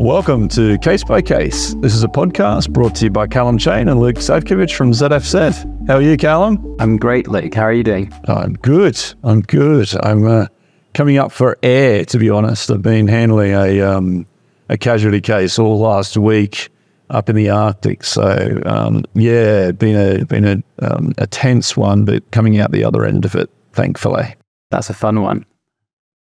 Welcome 0.00 0.48
to 0.48 0.78
Case 0.78 1.04
by 1.04 1.20
Case. 1.20 1.74
This 1.80 1.94
is 1.94 2.02
a 2.02 2.08
podcast 2.08 2.72
brought 2.72 2.94
to 2.94 3.04
you 3.04 3.10
by 3.10 3.26
Calum 3.26 3.58
Chain 3.58 3.86
and 3.86 4.00
Luke 4.00 4.16
Savkiewicz 4.16 4.74
from 4.74 4.92
ZFZ. 4.92 5.86
How 5.88 5.96
are 5.96 6.00
you, 6.00 6.16
Calum? 6.16 6.74
I'm 6.80 6.96
great, 6.96 7.28
Luke. 7.28 7.52
How 7.52 7.64
are 7.64 7.72
you 7.74 7.84
doing? 7.84 8.10
I'm 8.24 8.54
good. 8.54 8.98
I'm 9.24 9.42
good. 9.42 9.92
I'm 10.02 10.26
uh, 10.26 10.46
coming 10.94 11.18
up 11.18 11.32
for 11.32 11.58
air, 11.62 12.06
to 12.06 12.18
be 12.18 12.30
honest. 12.30 12.70
I've 12.70 12.80
been 12.80 13.08
handling 13.08 13.52
a 13.52 13.82
um, 13.82 14.26
a 14.70 14.78
casualty 14.78 15.20
case 15.20 15.58
all 15.58 15.78
last 15.78 16.16
week 16.16 16.70
up 17.10 17.28
in 17.28 17.36
the 17.36 17.50
Arctic. 17.50 18.02
So 18.02 18.58
um, 18.64 19.04
yeah, 19.12 19.70
been 19.72 19.96
a 19.96 20.24
been 20.24 20.46
a 20.46 20.62
um, 20.78 21.12
a 21.18 21.26
tense 21.26 21.76
one, 21.76 22.06
but 22.06 22.28
coming 22.30 22.58
out 22.58 22.72
the 22.72 22.84
other 22.84 23.04
end 23.04 23.26
of 23.26 23.34
it, 23.34 23.50
thankfully. 23.74 24.34
That's 24.70 24.88
a 24.88 24.94
fun 24.94 25.20
one. 25.20 25.44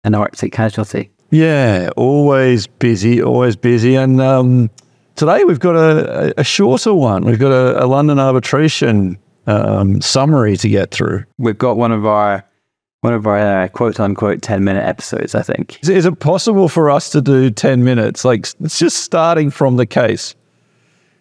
An 0.02 0.16
Arctic 0.16 0.50
casualty. 0.50 1.12
Yeah, 1.30 1.90
always 1.96 2.66
busy, 2.66 3.22
always 3.22 3.56
busy. 3.56 3.94
And 3.96 4.20
um, 4.20 4.70
today 5.16 5.44
we've 5.44 5.60
got 5.60 5.76
a, 5.76 6.40
a, 6.40 6.44
shorter 6.44 6.94
one. 6.94 7.24
We've 7.24 7.38
got 7.38 7.52
a, 7.52 7.84
a 7.84 7.86
London 7.86 8.18
arbitration 8.18 9.18
um, 9.46 10.00
summary 10.00 10.56
to 10.56 10.68
get 10.68 10.90
through. 10.90 11.24
We've 11.36 11.58
got 11.58 11.76
one 11.76 11.92
of 11.92 12.06
our 12.06 12.44
one 13.00 13.14
of 13.14 13.26
our 13.26 13.38
uh, 13.38 13.68
quote 13.68 14.00
unquote 14.00 14.42
10 14.42 14.64
minute 14.64 14.84
episodes, 14.84 15.34
I 15.34 15.42
think. 15.42 15.78
Is, 15.82 15.88
is 15.88 16.06
it 16.06 16.18
possible 16.18 16.68
for 16.68 16.90
us 16.90 17.10
to 17.10 17.20
do 17.20 17.50
10 17.50 17.84
minutes? 17.84 18.24
Like, 18.24 18.46
it's 18.60 18.78
just 18.78 18.98
starting 18.98 19.50
from 19.50 19.76
the 19.76 19.86
case. 19.86 20.34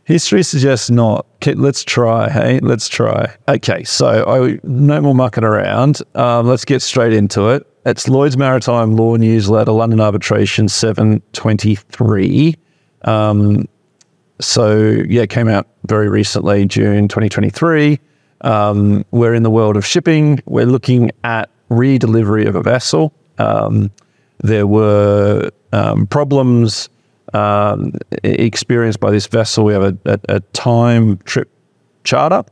History 0.06 0.42
suggests 0.42 0.90
not. 0.90 1.26
Okay, 1.36 1.54
let's 1.54 1.84
try. 1.84 2.30
Hey, 2.30 2.60
let's 2.62 2.88
try. 2.88 3.36
Okay, 3.50 3.84
so 3.84 4.24
I, 4.26 4.58
no 4.64 5.02
more 5.02 5.14
mucking 5.14 5.44
around. 5.44 6.02
Um, 6.16 6.48
let's 6.48 6.64
get 6.64 6.82
straight 6.82 7.12
into 7.12 7.50
it. 7.50 7.68
It's 7.88 8.10
Lloyd's 8.10 8.36
Maritime 8.36 8.98
Law 8.98 9.16
Newsletter, 9.16 9.72
London 9.72 10.02
Arbitration 10.02 10.68
723. 10.68 12.54
Um, 13.04 13.66
so, 14.42 14.78
yeah, 15.08 15.22
it 15.22 15.30
came 15.30 15.48
out 15.48 15.68
very 15.86 16.10
recently, 16.10 16.66
June 16.66 17.08
2023. 17.08 17.98
Um, 18.42 19.06
we're 19.12 19.34
in 19.34 19.44
the 19.44 19.50
world 19.50 19.78
of 19.78 19.86
shipping. 19.86 20.42
We're 20.46 20.66
looking 20.66 21.12
at 21.24 21.50
redelivery 21.72 22.46
of 22.46 22.58
a 22.58 22.62
vessel. 22.62 23.14
Um, 23.38 23.90
there 24.40 24.68
were 24.68 25.50
um, 25.72 26.08
problems 26.08 26.90
um, 27.34 27.94
experienced 28.22 29.00
by 29.00 29.12
this 29.12 29.28
vessel. 29.28 29.64
We 29.64 29.72
have 29.72 29.84
a, 29.84 29.98
a, 30.04 30.20
a 30.28 30.40
time 30.52 31.20
trip 31.20 31.50
charter 32.04 32.44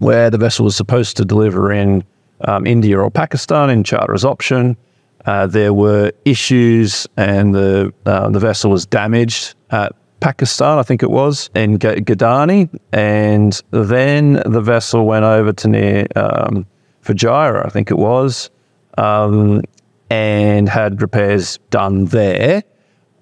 where 0.00 0.28
the 0.28 0.36
vessel 0.36 0.66
was 0.66 0.76
supposed 0.76 1.16
to 1.16 1.24
deliver 1.24 1.72
in 1.72 2.04
um, 2.42 2.66
India 2.66 2.98
or 2.98 3.10
Pakistan 3.10 3.70
in 3.70 3.84
charter's 3.84 4.24
option. 4.24 4.76
Uh, 5.24 5.46
there 5.46 5.74
were 5.74 6.12
issues, 6.24 7.06
and 7.16 7.54
the 7.54 7.92
uh, 8.04 8.28
the 8.30 8.38
vessel 8.38 8.70
was 8.70 8.86
damaged 8.86 9.54
at 9.70 9.92
Pakistan, 10.20 10.78
I 10.78 10.82
think 10.82 11.02
it 11.02 11.10
was, 11.10 11.50
in 11.54 11.78
G- 11.78 11.88
Gadani, 11.88 12.68
and 12.92 13.60
then 13.70 14.42
the 14.46 14.60
vessel 14.60 15.04
went 15.04 15.24
over 15.24 15.52
to 15.52 15.68
near 15.68 16.06
um, 16.16 16.66
Fujairah, 17.02 17.66
I 17.66 17.68
think 17.68 17.90
it 17.90 17.98
was, 17.98 18.50
um, 18.98 19.62
and 20.10 20.68
had 20.68 21.02
repairs 21.02 21.58
done 21.70 22.06
there. 22.06 22.62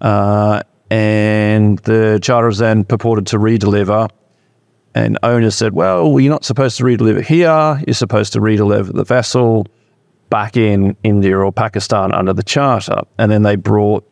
Uh, 0.00 0.62
and 0.90 1.78
the 1.80 2.20
charters 2.22 2.58
then 2.58 2.84
purported 2.84 3.26
to 3.28 3.38
redeliver 3.38 4.08
and 4.94 5.18
owners 5.22 5.54
said, 5.54 5.72
well, 5.72 6.18
you're 6.20 6.32
not 6.32 6.44
supposed 6.44 6.76
to 6.78 6.84
redeliver 6.84 7.22
here. 7.22 7.82
You're 7.86 7.94
supposed 7.94 8.32
to 8.34 8.40
redeliver 8.40 8.92
the 8.92 9.04
vessel 9.04 9.66
back 10.30 10.56
in 10.56 10.96
India 11.02 11.36
or 11.36 11.52
Pakistan 11.52 12.12
under 12.12 12.32
the 12.32 12.42
charter. 12.42 13.02
And 13.18 13.30
then 13.30 13.42
they 13.42 13.56
brought 13.56 14.08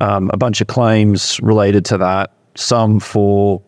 um, 0.00 0.30
a 0.32 0.36
bunch 0.36 0.60
of 0.60 0.66
claims 0.66 1.40
related 1.40 1.84
to 1.86 1.98
that, 1.98 2.32
some 2.54 3.00
for 3.00 3.62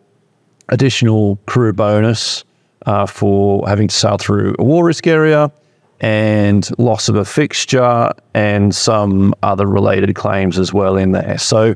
additional 0.69 1.37
crew 1.47 1.73
bonus 1.73 2.43
uh, 2.85 3.05
for 3.05 3.67
having 3.67 3.87
to 3.87 3.95
sail 3.95 4.17
through 4.17 4.55
a 4.59 4.63
war 4.63 4.85
risk 4.85 5.07
area 5.07 5.51
and 5.99 6.69
loss 6.79 7.09
of 7.09 7.15
a 7.15 7.25
fixture 7.25 8.11
and 8.33 8.73
some 8.73 9.33
other 9.43 9.65
related 9.67 10.13
claims 10.15 10.57
as 10.57 10.71
well 10.71 10.95
in 10.95 11.11
there. 11.11 11.37
So 11.37 11.75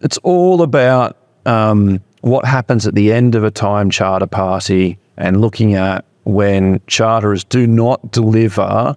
it's 0.00 0.18
all 0.18 0.62
about 0.62 1.16
um, 1.46 2.00
what 2.22 2.44
happens 2.44 2.86
at 2.86 2.94
the 2.94 3.12
end 3.12 3.34
of 3.34 3.44
a 3.44 3.50
time 3.50 3.90
charter 3.90 4.26
party 4.26 4.98
and 5.16 5.40
looking 5.40 5.74
at 5.74 6.04
when 6.24 6.80
charterers 6.86 7.44
do 7.44 7.66
not 7.66 8.10
deliver 8.12 8.96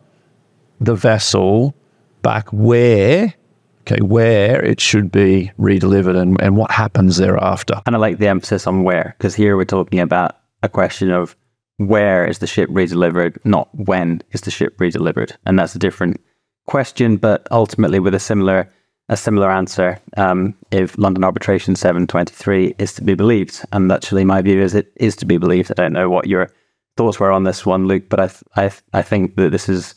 the 0.80 0.96
vessel 0.96 1.75
back 2.22 2.47
where 2.52 3.34
okay 3.81 4.02
where 4.02 4.64
it 4.64 4.80
should 4.80 5.12
be 5.12 5.52
redelivered 5.59 6.19
and, 6.19 6.40
and 6.41 6.56
what 6.56 6.72
happens 6.72 7.18
thereafter. 7.18 7.81
And 7.85 7.96
i 7.96 8.00
like 8.00 8.19
the 8.19 8.28
emphasis 8.28 8.68
on 8.68 8.84
where 8.84 9.16
because 9.18 9.35
here 9.35 9.58
we're 9.58 9.66
talking 9.66 10.00
about 10.00 10.38
a 10.64 10.69
question 10.69 11.12
of 11.12 11.35
where 11.78 12.25
is 12.25 12.40
the 12.40 12.47
ship 12.47 12.69
redelivered 12.69 13.38
not 13.44 13.69
when 13.74 14.22
is 14.31 14.41
the 14.41 14.52
ship 14.52 14.78
redelivered. 14.78 15.35
And 15.46 15.58
that's 15.58 15.75
a 15.75 15.80
different 15.80 16.22
question 16.68 17.18
but 17.18 17.47
ultimately 17.52 18.00
with 18.00 18.14
a 18.14 18.19
similar 18.19 18.72
a 19.09 19.17
similar 19.17 19.51
answer 19.51 19.99
um, 20.17 20.55
if 20.71 20.97
London 20.97 21.23
Arbitration 21.23 21.75
723 21.75 22.75
is 22.79 22.93
to 22.93 23.03
be 23.03 23.13
believed. 23.13 23.63
And 23.71 23.91
actually, 23.91 24.25
my 24.25 24.41
view 24.41 24.61
is 24.61 24.73
it 24.73 24.91
is 24.95 25.16
to 25.17 25.25
be 25.25 25.38
believed. 25.38 25.71
I 25.71 25.75
don't 25.75 25.93
know 25.93 26.09
what 26.09 26.27
your 26.27 26.49
thoughts 26.97 27.19
were 27.19 27.31
on 27.31 27.43
this 27.43 27.66
one, 27.66 27.88
Luke, 27.88 28.09
but 28.09 28.19
I, 28.19 28.27
th- 28.27 28.43
I, 28.55 28.69
th- 28.69 28.81
I 28.93 29.01
think 29.01 29.35
that 29.35 29.51
this 29.51 29.69
is 29.69 29.95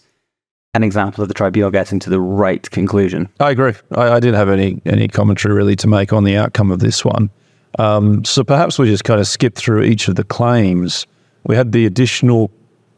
an 0.74 0.82
example 0.82 1.22
of 1.22 1.28
the 1.28 1.34
tribunal 1.34 1.70
getting 1.70 1.98
to 2.00 2.10
the 2.10 2.20
right 2.20 2.70
conclusion. 2.70 3.28
I 3.40 3.50
agree. 3.50 3.72
I, 3.92 4.10
I 4.10 4.20
didn't 4.20 4.34
have 4.34 4.50
any, 4.50 4.82
any 4.84 5.08
commentary 5.08 5.54
really 5.54 5.76
to 5.76 5.86
make 5.86 6.12
on 6.12 6.24
the 6.24 6.36
outcome 6.36 6.70
of 6.70 6.80
this 6.80 7.04
one. 7.04 7.30
Um, 7.78 8.24
so 8.24 8.44
perhaps 8.44 8.78
we 8.78 8.86
just 8.86 9.04
kind 9.04 9.20
of 9.20 9.26
skip 9.26 9.54
through 9.54 9.84
each 9.84 10.08
of 10.08 10.16
the 10.16 10.24
claims. 10.24 11.06
We 11.44 11.56
had 11.56 11.72
the 11.72 11.86
additional 11.86 12.50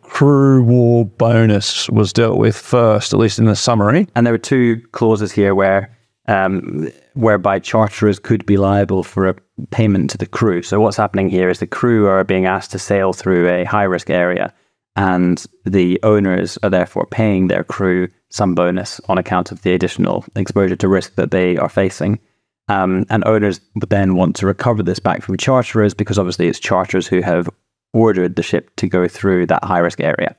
crew 0.02 0.64
war 0.64 1.04
bonus 1.04 1.88
was 1.88 2.12
dealt 2.12 2.36
with 2.36 2.56
first, 2.56 3.12
at 3.12 3.20
least 3.20 3.38
in 3.38 3.44
the 3.44 3.54
summary. 3.54 4.08
And 4.16 4.26
there 4.26 4.34
were 4.34 4.38
two 4.38 4.80
clauses 4.90 5.30
here 5.30 5.54
where 5.54 5.96
um, 6.26 6.88
whereby 7.14 7.58
charterers 7.58 8.18
could 8.18 8.46
be 8.46 8.56
liable 8.56 9.02
for 9.02 9.28
a 9.28 9.36
payment 9.70 10.10
to 10.10 10.18
the 10.18 10.26
crew. 10.26 10.62
So 10.62 10.80
what's 10.80 10.96
happening 10.96 11.28
here 11.28 11.48
is 11.48 11.58
the 11.58 11.66
crew 11.66 12.06
are 12.06 12.24
being 12.24 12.46
asked 12.46 12.70
to 12.72 12.78
sail 12.78 13.12
through 13.12 13.48
a 13.48 13.64
high 13.64 13.84
risk 13.84 14.10
area, 14.10 14.52
and 14.96 15.44
the 15.64 16.00
owners 16.02 16.58
are 16.62 16.70
therefore 16.70 17.06
paying 17.06 17.48
their 17.48 17.64
crew 17.64 18.08
some 18.28 18.54
bonus 18.54 19.00
on 19.08 19.18
account 19.18 19.50
of 19.50 19.62
the 19.62 19.72
additional 19.72 20.24
exposure 20.36 20.76
to 20.76 20.88
risk 20.88 21.14
that 21.16 21.30
they 21.30 21.56
are 21.56 21.68
facing. 21.68 22.20
Um, 22.68 23.04
and 23.10 23.24
owners 23.24 23.60
then 23.74 24.14
want 24.14 24.36
to 24.36 24.46
recover 24.46 24.84
this 24.84 25.00
back 25.00 25.22
from 25.22 25.36
charterers 25.36 25.92
because 25.92 26.20
obviously 26.20 26.46
it's 26.46 26.60
charterers 26.60 27.08
who 27.08 27.20
have 27.20 27.50
ordered 27.92 28.36
the 28.36 28.44
ship 28.44 28.70
to 28.76 28.88
go 28.88 29.08
through 29.08 29.46
that 29.46 29.64
high 29.64 29.80
risk 29.80 30.00
area. 30.00 30.36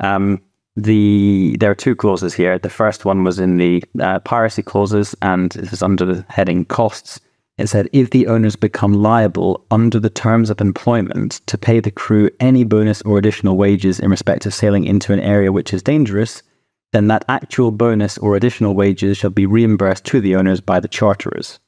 Um, 0.00 0.42
the 0.78 1.56
there 1.58 1.70
are 1.70 1.74
two 1.74 1.96
clauses 1.96 2.34
here. 2.34 2.58
The 2.58 2.70
first 2.70 3.04
one 3.04 3.24
was 3.24 3.38
in 3.38 3.56
the 3.56 3.82
uh, 4.00 4.20
piracy 4.20 4.62
clauses, 4.62 5.14
and 5.22 5.50
this 5.52 5.72
is 5.72 5.82
under 5.82 6.04
the 6.04 6.24
heading 6.28 6.64
costs. 6.64 7.20
It 7.58 7.68
said 7.68 7.88
if 7.92 8.10
the 8.10 8.28
owners 8.28 8.54
become 8.54 8.92
liable 8.94 9.66
under 9.72 9.98
the 9.98 10.10
terms 10.10 10.48
of 10.48 10.60
employment 10.60 11.40
to 11.46 11.58
pay 11.58 11.80
the 11.80 11.90
crew 11.90 12.30
any 12.38 12.62
bonus 12.62 13.02
or 13.02 13.18
additional 13.18 13.56
wages 13.56 13.98
in 13.98 14.10
respect 14.10 14.46
of 14.46 14.54
sailing 14.54 14.84
into 14.84 15.12
an 15.12 15.18
area 15.18 15.50
which 15.50 15.74
is 15.74 15.82
dangerous, 15.82 16.44
then 16.92 17.08
that 17.08 17.24
actual 17.28 17.72
bonus 17.72 18.16
or 18.18 18.36
additional 18.36 18.74
wages 18.74 19.18
shall 19.18 19.30
be 19.30 19.46
reimbursed 19.46 20.04
to 20.04 20.20
the 20.20 20.36
owners 20.36 20.60
by 20.60 20.78
the 20.78 20.86
charterers. 20.86 21.58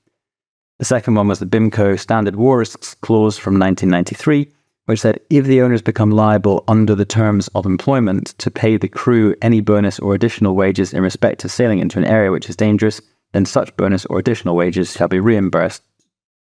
The 0.79 0.85
second 0.85 1.17
one 1.17 1.27
was 1.27 1.41
the 1.41 1.47
BIMCO 1.47 1.99
Standard 1.99 2.37
War 2.37 2.59
Risks 2.59 2.95
Clause 2.95 3.37
from 3.37 3.59
1993 3.59 4.53
which 4.91 5.01
said 5.01 5.21
if 5.31 5.45
the 5.45 5.63
owners 5.63 5.83
become 5.83 6.11
liable 6.11 6.65
under 6.67 6.97
the 6.97 7.05
terms 7.05 7.47
of 7.55 7.65
employment 7.65 8.35
to 8.39 8.51
pay 8.51 8.77
the 8.77 8.89
crew 8.89 9.37
any 9.41 9.61
bonus 9.61 10.01
or 10.01 10.17
additional 10.17 10.57
wages 10.57 10.93
in 10.93 11.01
respect 11.01 11.41
to 11.41 11.49
sailing 11.49 11.79
into 11.79 11.97
an 11.97 12.05
area 12.05 12.33
which 12.33 12.51
is 12.51 12.57
dangerous, 12.57 13.01
then 13.31 13.47
such 13.47 13.77
bonus 13.77 14.05
or 14.07 14.19
additional 14.19 14.57
wages 14.57 14.93
shall 14.93 15.07
be 15.07 15.21
reimbursed 15.21 15.85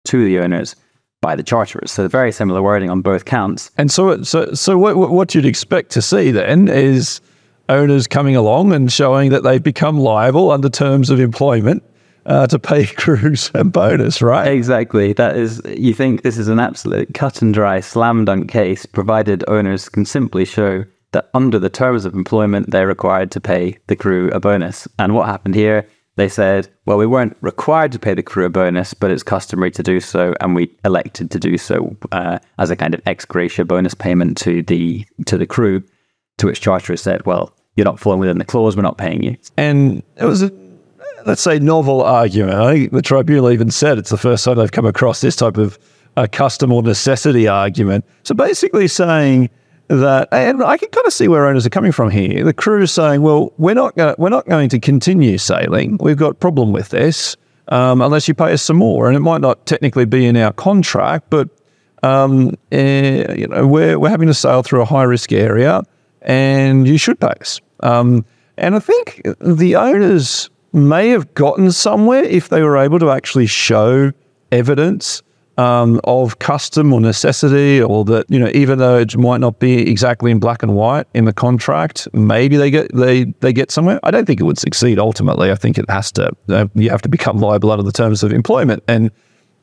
to 0.04 0.24
the 0.24 0.38
owners 0.38 0.76
by 1.22 1.36
the 1.36 1.42
charterers. 1.42 1.92
So 1.92 2.08
very 2.08 2.32
similar 2.32 2.62
wording 2.62 2.92
on 2.92 3.02
both 3.02 3.26
counts. 3.26 3.72
And 3.80 3.90
so, 3.90 4.22
so, 4.22 4.54
so 4.54 4.78
what, 4.78 4.96
what 4.96 5.34
you'd 5.34 5.44
expect 5.44 5.90
to 5.94 6.02
see 6.04 6.30
then 6.30 6.68
is 6.68 7.22
owners 7.68 8.06
coming 8.06 8.36
along 8.36 8.74
and 8.74 8.92
showing 8.92 9.32
that 9.32 9.42
they've 9.42 9.64
become 9.64 9.98
liable 9.98 10.52
under 10.52 10.70
terms 10.70 11.10
of 11.10 11.20
employment 11.20 11.82
uh, 12.26 12.48
to 12.48 12.60
pay 12.60 12.86
crews 12.98 13.52
a 13.54 13.64
bonus, 13.64 14.22
right? 14.22 14.48
Exactly. 14.48 15.14
That 15.14 15.38
is, 15.38 15.62
you 15.66 15.94
think 15.94 16.24
this 16.24 16.38
is 16.38 16.48
an 16.48 16.60
absolute 16.60 17.14
cut 17.14 17.42
and 17.42 17.54
dry 17.54 17.80
slam 17.80 18.26
dunk 18.26 18.50
case, 18.50 18.86
provided 18.86 19.44
owners 19.48 19.90
can 19.90 20.06
simply 20.06 20.46
show 20.46 20.86
that 21.12 21.30
under 21.34 21.60
the 21.60 21.70
terms 21.70 22.04
of 22.06 22.14
employment, 22.14 22.72
they're 22.72 22.88
required 22.88 23.32
to 23.32 23.40
pay 23.40 23.78
the 23.88 23.96
crew 23.96 24.30
a 24.32 24.40
bonus. 24.40 24.88
And 25.00 25.16
what 25.16 25.28
happened 25.28 25.56
here? 25.56 25.88
They 26.18 26.30
said, 26.30 26.70
well, 26.86 26.98
we 26.98 27.06
weren't 27.06 27.36
required 27.42 27.92
to 27.92 28.00
pay 28.00 28.14
the 28.14 28.24
crew 28.24 28.46
a 28.46 28.50
bonus, 28.50 28.94
but 28.94 29.12
it's 29.12 29.24
customary 29.24 29.72
to 29.72 29.84
do 29.84 30.00
so, 30.00 30.34
and 30.40 30.56
we 30.56 30.74
elected 30.86 31.30
to 31.32 31.40
do 31.40 31.58
so 31.58 31.96
uh, 32.14 32.40
as 32.58 32.70
a 32.70 32.76
kind 32.76 32.94
of 32.94 33.02
ex 33.06 33.26
gratia 33.26 33.66
bonus 33.66 33.94
payment 33.94 34.38
to 34.38 34.62
the 34.64 35.06
to 35.26 35.38
the 35.38 35.46
crew. 35.46 35.84
To 36.40 36.48
which 36.48 36.60
charterers 36.60 37.02
said, 37.02 37.26
well, 37.26 37.54
you're 37.76 37.86
not 37.86 38.00
falling 38.00 38.20
within 38.20 38.40
the 38.40 38.46
clause, 38.46 38.76
we're 38.76 38.82
not 38.82 38.98
paying 38.98 39.24
you. 39.24 39.38
And 39.58 40.04
it 40.18 40.26
was 40.26 40.42
a 40.42 40.50
let's 41.26 41.42
say, 41.42 41.60
novel 41.60 42.02
argument. 42.02 42.56
I 42.56 42.74
think 42.74 42.92
the 42.92 43.02
tribunal 43.02 43.52
even 43.52 43.72
said 43.72 43.98
it's 43.98 44.12
the 44.12 44.18
first 44.18 44.46
time 44.46 44.58
they've 44.58 44.72
come 44.72 44.86
across 44.86 45.22
this 45.22 45.36
type 45.36 45.58
of 45.58 45.78
uh, 46.16 46.28
custom 46.32 46.72
or 46.72 46.82
necessity 46.82 47.48
argument. 47.48 48.06
So 48.24 48.36
basically 48.36 48.88
saying 48.88 49.50
that, 49.88 50.30
and 50.32 50.64
I 50.64 50.78
can 50.78 50.90
kind 50.90 51.06
of 51.06 51.14
see 51.14 51.28
where 51.28 51.46
owners 51.48 51.66
are 51.66 51.72
coming 51.72 51.92
from 51.92 52.10
here. 52.10 52.44
The 52.44 52.54
crew 52.54 52.84
is 52.84 52.92
saying, 52.92 53.22
well, 53.22 53.54
we're 53.58 53.76
not 53.76 53.96
going 53.96 54.16
we're 54.18 54.30
not 54.30 54.48
going 54.48 54.70
to 54.70 54.80
continue 54.80 55.38
sailing. 55.38 55.98
We've 56.00 56.18
got 56.18 56.40
problem 56.40 56.72
with 56.72 56.90
this 56.90 57.36
um, 57.68 58.02
unless 58.02 58.28
you 58.28 58.34
pay 58.34 58.54
us 58.54 58.62
some 58.62 58.78
more, 58.78 59.08
and 59.08 59.16
it 59.16 59.22
might 59.22 59.42
not 59.42 59.66
technically 59.66 60.06
be 60.06 60.26
in 60.26 60.38
our 60.38 60.54
contract, 60.54 61.30
but 61.30 61.50
um, 62.04 62.56
eh, 62.72 63.34
you 63.34 63.48
know 63.48 63.66
we're 63.66 64.00
we're 64.00 64.10
having 64.10 64.28
to 64.28 64.34
sail 64.34 64.62
through 64.62 64.82
a 64.82 64.86
high 64.86 65.04
risk 65.04 65.32
area, 65.32 65.82
and 66.22 66.88
you 66.88 66.98
should 66.98 67.20
pay 67.20 67.34
us. 67.42 67.62
Um, 67.82 68.26
and 68.58 68.76
I 68.76 68.80
think 68.80 69.22
the 69.42 69.76
owners 69.76 70.50
may 70.76 71.10
have 71.10 71.34
gotten 71.34 71.72
somewhere 71.72 72.24
if 72.24 72.50
they 72.50 72.62
were 72.62 72.78
able 72.78 73.00
to 73.00 73.10
actually 73.10 73.48
show 73.48 74.12
evidence 74.52 75.24
um, 75.58 76.02
of 76.04 76.40
custom 76.40 76.92
or 76.94 77.00
necessity, 77.00 77.82
or 77.82 78.04
that 78.06 78.26
you 78.30 78.38
know, 78.38 78.52
even 78.54 78.80
though 78.80 78.98
it 78.98 79.16
might 79.18 79.40
not 79.40 79.60
be 79.60 79.90
exactly 79.90 80.32
in 80.32 80.40
black 80.40 80.62
and 80.62 80.76
white 80.76 81.08
in 81.14 81.26
the 81.26 81.34
contract, 81.34 82.08
maybe 82.14 82.58
they 82.58 82.70
get 82.70 82.94
they 82.94 83.24
they 83.40 83.54
get 83.54 83.72
somewhere. 83.72 84.00
I 84.04 84.12
don't 84.12 84.26
think 84.26 84.42
it 84.42 84.44
would 84.44 84.60
succeed 84.60 85.00
ultimately. 85.00 85.52
I 85.52 85.56
think 85.56 85.78
it 85.78 85.90
has 85.90 86.12
to. 86.14 86.32
Uh, 86.50 86.68
you 86.76 86.90
have 86.90 87.02
to 87.04 87.10
become 87.10 87.38
liable 87.38 87.72
under 87.72 87.84
the 87.84 87.92
terms 87.94 88.22
of 88.22 88.34
employment, 88.34 88.84
and 88.88 89.12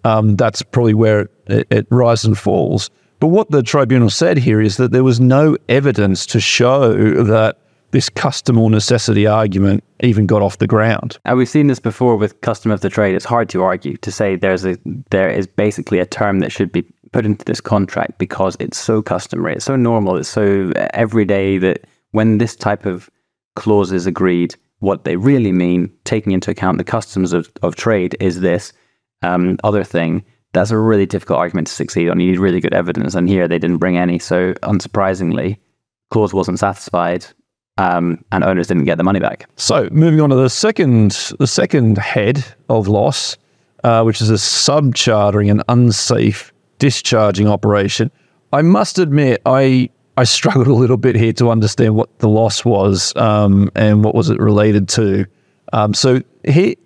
um, 0.04 0.36
that's 0.36 0.62
probably 0.62 0.94
where 0.94 1.28
it, 1.46 1.66
it 1.70 1.86
rises 1.90 2.24
and 2.24 2.38
falls. 2.38 2.90
But 3.20 3.28
what 3.28 3.50
the 3.50 3.62
tribunal 3.62 4.10
said 4.10 4.36
here 4.38 4.60
is 4.60 4.78
that 4.78 4.90
there 4.90 5.04
was 5.04 5.20
no 5.20 5.56
evidence 5.68 6.26
to 6.26 6.40
show 6.40 6.92
that 7.22 7.58
this 7.92 8.08
custom 8.08 8.58
or 8.58 8.70
necessity 8.70 9.26
argument 9.26 9.84
even 10.00 10.26
got 10.26 10.42
off 10.42 10.58
the 10.58 10.66
ground. 10.66 11.18
And 11.24 11.38
we've 11.38 11.48
seen 11.48 11.68
this 11.68 11.78
before 11.78 12.16
with 12.16 12.40
custom 12.40 12.70
of 12.70 12.80
the 12.80 12.90
trade. 12.90 13.14
It's 13.14 13.24
hard 13.24 13.48
to 13.50 13.62
argue 13.62 13.96
to 13.98 14.10
say 14.10 14.34
there's 14.34 14.64
a 14.64 14.76
there 15.10 15.30
is 15.30 15.46
basically 15.46 16.00
a 16.00 16.06
term 16.06 16.40
that 16.40 16.50
should 16.50 16.72
be 16.72 16.82
put 17.12 17.26
into 17.26 17.44
this 17.44 17.60
contract 17.60 18.18
because 18.18 18.56
it's 18.58 18.78
so 18.78 19.02
customary, 19.02 19.54
it's 19.54 19.66
so 19.66 19.76
normal, 19.76 20.16
it's 20.16 20.28
so 20.28 20.72
everyday 20.94 21.58
that 21.58 21.86
when 22.10 22.38
this 22.38 22.56
type 22.56 22.86
of 22.86 23.10
clause 23.54 23.92
is 23.92 24.06
agreed, 24.06 24.56
what 24.80 25.04
they 25.04 25.16
really 25.16 25.52
mean, 25.52 25.92
taking 26.04 26.32
into 26.32 26.50
account 26.50 26.78
the 26.78 26.84
customs 26.84 27.32
of, 27.32 27.50
of 27.62 27.76
trade, 27.76 28.16
is 28.18 28.40
this 28.40 28.72
um, 29.22 29.58
other 29.62 29.84
thing. 29.84 30.24
That's 30.54 30.70
a 30.70 30.78
really 30.78 31.06
difficult 31.06 31.38
argument 31.38 31.66
to 31.68 31.72
succeed 31.72 32.08
on. 32.08 32.18
You 32.20 32.32
need 32.32 32.38
really 32.38 32.60
good 32.60 32.74
evidence, 32.74 33.14
and 33.14 33.28
here 33.28 33.46
they 33.46 33.58
didn't 33.58 33.78
bring 33.78 33.96
any. 33.96 34.18
So, 34.18 34.54
unsurprisingly, 34.54 35.58
clause 36.10 36.34
wasn't 36.34 36.58
satisfied 36.58 37.26
um, 37.82 38.24
and 38.30 38.44
owners 38.44 38.68
didn't 38.68 38.84
get 38.84 38.96
the 38.96 39.04
money 39.04 39.18
back. 39.18 39.48
So 39.56 39.88
moving 39.90 40.20
on 40.20 40.30
to 40.30 40.36
the 40.36 40.48
second, 40.48 41.12
the 41.38 41.46
second 41.46 41.98
head 41.98 42.44
of 42.68 42.86
loss, 42.86 43.36
uh, 43.82 44.02
which 44.04 44.20
is 44.20 44.30
a 44.30 44.34
subchartering 44.34 45.50
and 45.50 45.62
unsafe 45.68 46.52
discharging 46.78 47.48
operation. 47.48 48.10
I 48.52 48.62
must 48.62 48.98
admit, 48.98 49.42
I 49.46 49.90
I 50.16 50.24
struggled 50.38 50.68
a 50.68 50.74
little 50.74 50.96
bit 50.96 51.16
here 51.16 51.32
to 51.34 51.50
understand 51.50 51.96
what 51.96 52.18
the 52.20 52.28
loss 52.28 52.64
was 52.64 53.14
um, 53.16 53.70
and 53.74 54.04
what 54.04 54.14
was 54.14 54.30
it 54.30 54.38
related 54.38 54.88
to. 54.90 55.26
Um, 55.72 55.94
so 55.94 56.22
he. 56.44 56.78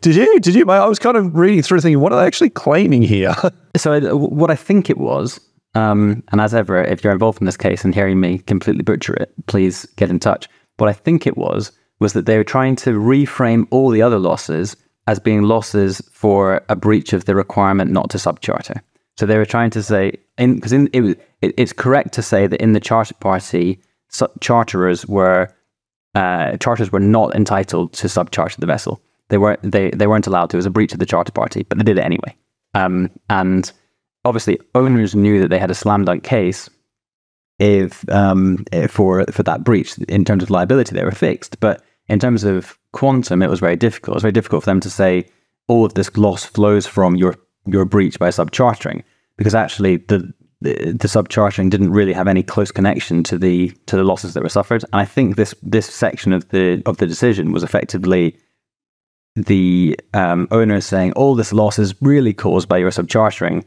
Did 0.00 0.16
you? 0.16 0.40
Did 0.40 0.54
you? 0.54 0.70
I 0.70 0.86
was 0.86 0.98
kind 0.98 1.18
of 1.18 1.36
reading 1.36 1.60
through, 1.60 1.82
thinking, 1.82 2.00
what 2.00 2.10
are 2.10 2.18
they 2.18 2.26
actually 2.26 2.48
claiming 2.48 3.02
here? 3.02 3.34
so, 3.76 4.16
what 4.16 4.50
I 4.50 4.56
think 4.56 4.88
it 4.88 4.96
was 4.96 5.38
um, 5.74 6.22
and 6.32 6.40
as 6.40 6.54
ever, 6.54 6.82
if 6.82 7.04
you're 7.04 7.12
involved 7.12 7.40
in 7.40 7.46
this 7.46 7.56
case 7.56 7.84
and 7.84 7.94
hearing 7.94 8.20
me 8.20 8.38
completely 8.38 8.82
butcher 8.82 9.14
it, 9.14 9.32
please 9.46 9.86
get 9.96 10.10
in 10.10 10.18
touch. 10.18 10.48
What 10.78 10.88
I 10.88 10.92
think 10.92 11.26
it 11.26 11.36
was 11.36 11.72
was 12.00 12.14
that 12.14 12.26
they 12.26 12.36
were 12.36 12.44
trying 12.44 12.76
to 12.76 12.90
reframe 12.90 13.66
all 13.70 13.90
the 13.90 14.02
other 14.02 14.18
losses 14.18 14.76
as 15.06 15.18
being 15.18 15.42
losses 15.42 16.00
for 16.12 16.62
a 16.68 16.76
breach 16.76 17.12
of 17.12 17.24
the 17.24 17.34
requirement 17.34 17.90
not 17.90 18.10
to 18.10 18.18
subcharter. 18.18 18.80
So 19.16 19.26
they 19.26 19.36
were 19.36 19.44
trying 19.44 19.70
to 19.70 19.82
say, 19.82 20.12
because 20.36 20.72
it, 20.72 20.88
it, 20.94 21.18
it's 21.42 21.72
correct 21.72 22.14
to 22.14 22.22
say 22.22 22.46
that 22.46 22.60
in 22.60 22.72
the 22.72 22.80
charter 22.80 23.14
party, 23.14 23.80
charterers 24.40 25.06
were 25.06 25.54
uh, 26.14 26.56
charters 26.56 26.90
were 26.90 27.00
not 27.00 27.36
entitled 27.36 27.92
to 27.92 28.08
subcharter 28.08 28.56
the 28.56 28.66
vessel. 28.66 29.00
They 29.28 29.38
weren't 29.38 29.60
they, 29.62 29.90
they 29.90 30.06
weren't 30.06 30.26
allowed 30.26 30.50
to. 30.50 30.56
It 30.56 30.58
was 30.58 30.66
a 30.66 30.70
breach 30.70 30.92
of 30.92 30.98
the 30.98 31.06
charter 31.06 31.32
party, 31.32 31.64
but 31.64 31.78
they 31.78 31.84
did 31.84 31.98
it 31.98 32.04
anyway. 32.04 32.34
Um, 32.74 33.10
and 33.28 33.70
obviously 34.24 34.58
owners 34.74 35.14
knew 35.14 35.40
that 35.40 35.48
they 35.48 35.58
had 35.58 35.70
a 35.70 35.74
slam 35.74 36.04
dunk 36.04 36.22
case 36.22 36.68
if 37.58 38.08
um, 38.08 38.64
for 38.88 39.24
for 39.26 39.42
that 39.42 39.64
breach. 39.64 39.98
In 40.08 40.24
terms 40.24 40.42
of 40.42 40.50
liability 40.50 40.94
they 40.94 41.04
were 41.04 41.10
fixed. 41.10 41.60
But 41.60 41.82
in 42.08 42.18
terms 42.18 42.44
of 42.44 42.78
quantum 42.92 43.42
it 43.42 43.50
was 43.50 43.60
very 43.60 43.76
difficult. 43.76 44.14
It 44.14 44.16
was 44.16 44.22
very 44.22 44.32
difficult 44.32 44.64
for 44.64 44.70
them 44.70 44.80
to 44.80 44.90
say 44.90 45.26
all 45.68 45.84
of 45.84 45.94
this 45.94 46.16
loss 46.16 46.44
flows 46.44 46.86
from 46.86 47.16
your 47.16 47.36
your 47.66 47.84
breach 47.84 48.18
by 48.18 48.30
subchartering 48.30 49.02
because 49.36 49.54
actually 49.54 49.98
the 49.98 50.32
the, 50.62 50.74
the 50.92 51.08
subchartering 51.08 51.70
didn't 51.70 51.90
really 51.90 52.12
have 52.12 52.28
any 52.28 52.42
close 52.42 52.70
connection 52.70 53.22
to 53.24 53.38
the 53.38 53.70
to 53.86 53.96
the 53.96 54.04
losses 54.04 54.34
that 54.34 54.42
were 54.42 54.48
suffered. 54.48 54.84
And 54.92 55.00
i 55.00 55.04
think 55.04 55.36
this 55.36 55.54
this 55.62 55.86
section 55.86 56.32
of 56.32 56.48
the 56.48 56.82
of 56.86 56.98
the 56.98 57.06
decision 57.06 57.52
was 57.52 57.62
effectively 57.62 58.36
the 59.36 59.98
um, 60.12 60.48
owner 60.50 60.80
saying 60.80 61.12
all 61.12 61.34
this 61.34 61.52
loss 61.52 61.78
is 61.78 61.94
really 62.02 62.34
caused 62.34 62.68
by 62.68 62.78
your 62.78 62.90
subchartering 62.90 63.64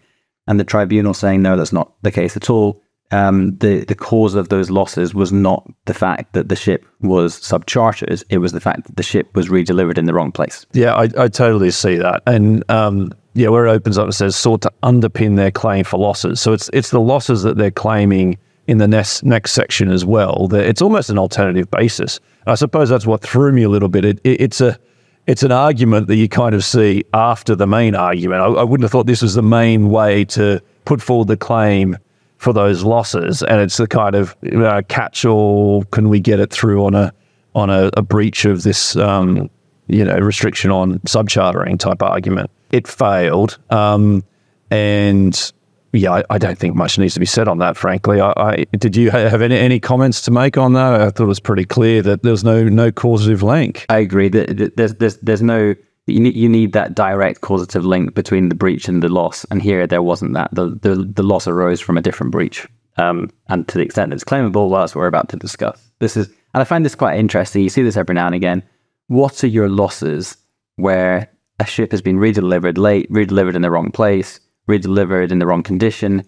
and 0.48 0.60
the 0.60 0.64
tribunal 0.64 1.14
saying 1.14 1.42
no, 1.42 1.56
that's 1.58 1.74
not 1.74 1.94
the 2.02 2.12
case 2.12 2.36
at 2.36 2.50
all. 2.50 2.82
Um, 3.12 3.58
the 3.58 3.86
the 3.86 3.96
cause 3.96 4.34
of 4.34 4.50
those 4.50 4.72
losses 4.72 5.14
was 5.14 5.32
not 5.32 5.70
the 5.86 5.94
fact 5.94 6.34
that 6.34 6.50
the 6.50 6.56
ship 6.56 6.86
was 7.02 7.40
subchartered; 7.40 8.24
it 8.30 8.40
was 8.40 8.54
the 8.54 8.60
fact 8.60 8.88
that 8.88 8.96
the 8.96 9.04
ship 9.04 9.36
was 9.36 9.50
redelivered 9.50 9.98
in 10.00 10.06
the 10.06 10.14
wrong 10.14 10.32
place. 10.32 10.66
Yeah, 10.74 10.96
I, 10.96 11.10
I 11.18 11.28
totally 11.28 11.70
see 11.70 11.98
that, 11.98 12.24
and 12.26 12.64
um, 12.72 13.12
yeah, 13.36 13.50
where 13.50 13.68
it 13.68 13.72
opens 13.72 13.98
up, 13.98 14.10
it 14.10 14.14
says 14.14 14.36
sought 14.36 14.64
to 14.64 14.74
underpin 14.82 15.36
their 15.36 15.52
claim 15.52 15.84
for 15.84 16.00
losses. 16.00 16.42
So 16.42 16.54
it's 16.54 16.70
it's 16.74 16.90
the 16.90 17.00
losses 17.00 17.44
that 17.44 17.58
they're 17.58 17.72
claiming 17.72 18.38
in 18.68 18.78
the 18.78 18.88
next 18.88 19.24
next 19.24 19.52
section 19.52 19.92
as 19.92 20.06
well. 20.06 20.48
It's 20.54 20.82
almost 20.82 21.10
an 21.10 21.20
alternative 21.20 21.70
basis. 21.70 22.20
I 22.48 22.56
suppose 22.56 22.90
that's 22.90 23.06
what 23.06 23.22
threw 23.22 23.52
me 23.52 23.64
a 23.64 23.70
little 23.70 23.90
bit. 23.90 24.06
It, 24.06 24.20
it, 24.24 24.42
it's 24.42 24.62
a 24.62 24.80
it's 25.28 25.44
an 25.44 25.52
argument 25.52 26.08
that 26.08 26.16
you 26.16 26.28
kind 26.28 26.54
of 26.54 26.64
see 26.64 27.04
after 27.14 27.56
the 27.56 27.68
main 27.68 27.96
argument. 27.96 28.42
I, 28.42 28.46
I, 28.46 28.64
wouldn't 28.64 28.84
have 28.84 28.92
thought 28.92 29.08
this 29.08 29.22
was 29.22 29.36
the 29.36 29.44
main 29.44 29.90
way 29.90 30.26
to 30.26 30.62
put 30.86 31.02
forward 31.02 31.28
the 31.28 31.38
claim 31.38 31.98
for 32.38 32.52
those 32.52 32.84
losses, 32.84 33.42
and 33.44 33.62
it's 33.62 33.78
the 33.78 33.88
kind 33.88 34.16
of 34.16 34.36
uh, 34.54 34.82
catch-all. 34.90 35.86
Can 35.86 36.10
we 36.10 36.20
get 36.20 36.40
it 36.40 36.52
through 36.52 36.86
on 36.86 36.94
a 36.94 37.14
on 37.56 37.70
a, 37.70 37.90
a 37.96 38.02
breach 38.02 38.46
of 38.46 38.64
this, 38.64 38.96
um, 38.98 39.50
you 39.88 40.04
know, 40.04 40.18
restriction 40.18 40.72
on 40.72 41.00
subchartering 41.00 41.80
type 41.80 42.02
argument? 42.04 42.52
It 42.72 42.88
failed, 42.88 43.60
um, 43.70 44.24
and 44.72 45.54
yeah, 45.94 46.12
I, 46.12 46.24
I, 46.32 46.38
don't 46.40 46.58
think 46.58 46.76
much 46.76 46.98
needs 46.98 47.14
to 47.14 47.20
be 47.20 47.26
said 47.26 47.48
on 47.48 47.60
that. 47.60 47.78
Frankly, 47.78 48.20
I, 48.20 48.34
I, 48.36 48.66
did 48.78 48.96
you 48.96 49.12
have 49.12 49.42
any, 49.42 49.58
any 49.58 49.80
comments 49.80 50.22
to 50.24 50.32
make 50.32 50.58
on 50.58 50.74
that? 50.74 51.02
I 51.02 51.10
thought 51.12 51.24
it 51.24 51.28
was 51.28 51.40
pretty 51.40 51.66
clear 51.66 52.02
that 52.02 52.24
there's 52.24 52.44
no 52.44 52.64
no 52.64 52.92
causative 52.92 53.44
link. 53.44 53.86
I 53.90 54.00
agree 54.00 54.28
that 54.30 54.74
there's 54.76 54.96
there's 54.96 55.18
there's 55.18 55.42
no 55.44 55.76
you 56.08 56.20
need 56.20 56.36
you 56.36 56.50
need 56.50 56.74
that 56.74 56.96
direct 56.96 57.42
causative 57.42 57.86
link 57.86 58.16
between 58.16 58.50
the 58.50 58.56
breach 58.56 58.88
and 58.88 59.04
the 59.04 59.10
loss, 59.10 59.46
and 59.52 59.62
here 59.62 59.86
there 59.86 60.02
wasn't 60.02 60.34
that. 60.34 60.54
The 60.54 60.70
the, 60.82 60.96
the 60.96 61.24
loss 61.24 61.48
arose 61.48 61.80
from 61.80 61.98
a 61.98 62.02
different 62.02 62.32
breach, 62.32 62.68
um, 62.98 63.30
and 63.50 63.68
to 63.68 63.78
the 63.78 63.84
extent 63.84 64.14
it's 64.14 64.24
claimable, 64.24 64.70
well, 64.70 64.82
that's 64.82 64.96
what 64.96 65.02
we're 65.02 65.08
about 65.08 65.30
to 65.30 65.38
discuss. 65.38 65.92
This 66.00 66.18
is, 66.18 66.28
and 66.28 66.62
I 66.62 66.64
find 66.64 66.84
this 66.84 66.96
quite 66.96 67.20
interesting. 67.20 67.62
You 67.62 67.70
see 67.70 67.84
this 67.84 67.98
every 67.98 68.16
now 68.16 68.26
and 68.26 68.36
again. 68.36 68.64
What 69.08 69.44
are 69.44 69.48
your 69.48 69.70
losses 69.70 70.38
where 70.78 71.30
a 71.60 71.66
ship 71.66 71.92
has 71.92 72.02
been 72.02 72.18
redelivered 72.18 72.78
late, 72.78 73.12
redelivered 73.12 73.56
in 73.56 73.62
the 73.62 73.72
wrong 73.72 73.92
place? 73.92 74.40
Redelivered 74.68 75.32
in 75.32 75.40
the 75.40 75.46
wrong 75.46 75.64
condition. 75.64 76.24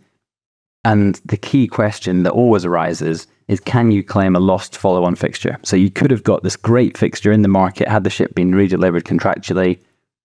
And 0.84 1.20
the 1.25 1.38
key 1.38 1.68
question 1.68 2.24
that 2.24 2.32
always 2.32 2.65
arises 2.65 3.27
is 3.48 3.60
can 3.60 3.92
you 3.92 4.04
claim 4.04 4.36
a 4.36 4.39
lost 4.39 4.77
follow 4.77 5.04
on 5.04 5.15
fixture? 5.15 5.58
So 5.63 5.75
you 5.75 5.89
could 5.89 6.12
have 6.12 6.24
got 6.24 6.44
this 6.44 6.56
great 6.56 6.98
fixture 6.98 7.32
in 7.32 7.42
the 7.42 7.48
market 7.48 7.88
had 7.88 8.04
the 8.04 8.10
ship 8.10 8.36
been 8.36 8.51
redelivered 8.51 9.04
contractually. 9.04 9.80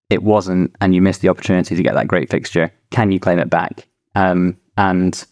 It 0.09 0.23
wasn't, 0.23 0.75
and 0.81 0.95
you 0.95 1.03
missed 1.03 1.21
the 1.21 1.29
opportunity 1.29 1.77
to 1.77 1.83
get 1.83 1.95
that 1.95 2.09
great 2.09 2.31
fixture. 2.31 2.73
Can 2.91 3.13
you 3.13 3.21
claim 3.21 3.39
it 3.39 3.51
back? 3.51 3.87
Um, 4.15 4.57
and 4.77 5.25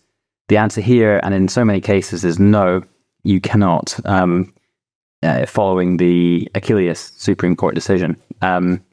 the 0.48 0.56
answer 0.56 0.80
here, 0.80 1.20
and 1.22 1.34
in 1.34 1.48
so 1.48 1.64
many 1.64 1.80
cases, 1.80 2.24
is 2.24 2.38
no, 2.38 2.82
you 3.24 3.40
cannot, 3.40 3.98
um, 4.06 4.52
uh, 5.22 5.46
following 5.46 5.96
the 5.96 6.48
Achilleas 6.54 7.12
Supreme 7.18 7.56
Court 7.56 7.74
decision. 7.74 8.16
Um, 8.40 8.84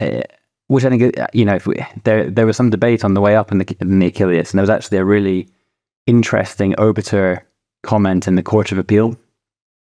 uh, 0.00 0.22
which 0.70 0.84
I 0.84 0.90
think 0.90 1.18
uh, 1.18 1.26
you 1.32 1.44
know 1.44 1.58
we, 1.66 1.74
there 2.04 2.30
there 2.30 2.46
was 2.46 2.56
some 2.56 2.70
debate 2.70 3.04
on 3.04 3.14
the 3.14 3.20
way 3.20 3.34
up 3.34 3.50
in 3.50 3.58
the 3.58 3.76
in 3.80 3.98
the 3.98 4.10
Achilleas, 4.10 4.50
and 4.50 4.58
there 4.58 4.62
was 4.62 4.70
actually 4.70 4.98
a 4.98 5.04
really 5.04 5.48
interesting 6.06 6.78
obiter 6.78 7.44
comment 7.82 8.28
in 8.28 8.36
the 8.36 8.42
Court 8.42 8.70
of 8.70 8.78
Appeal. 8.78 9.16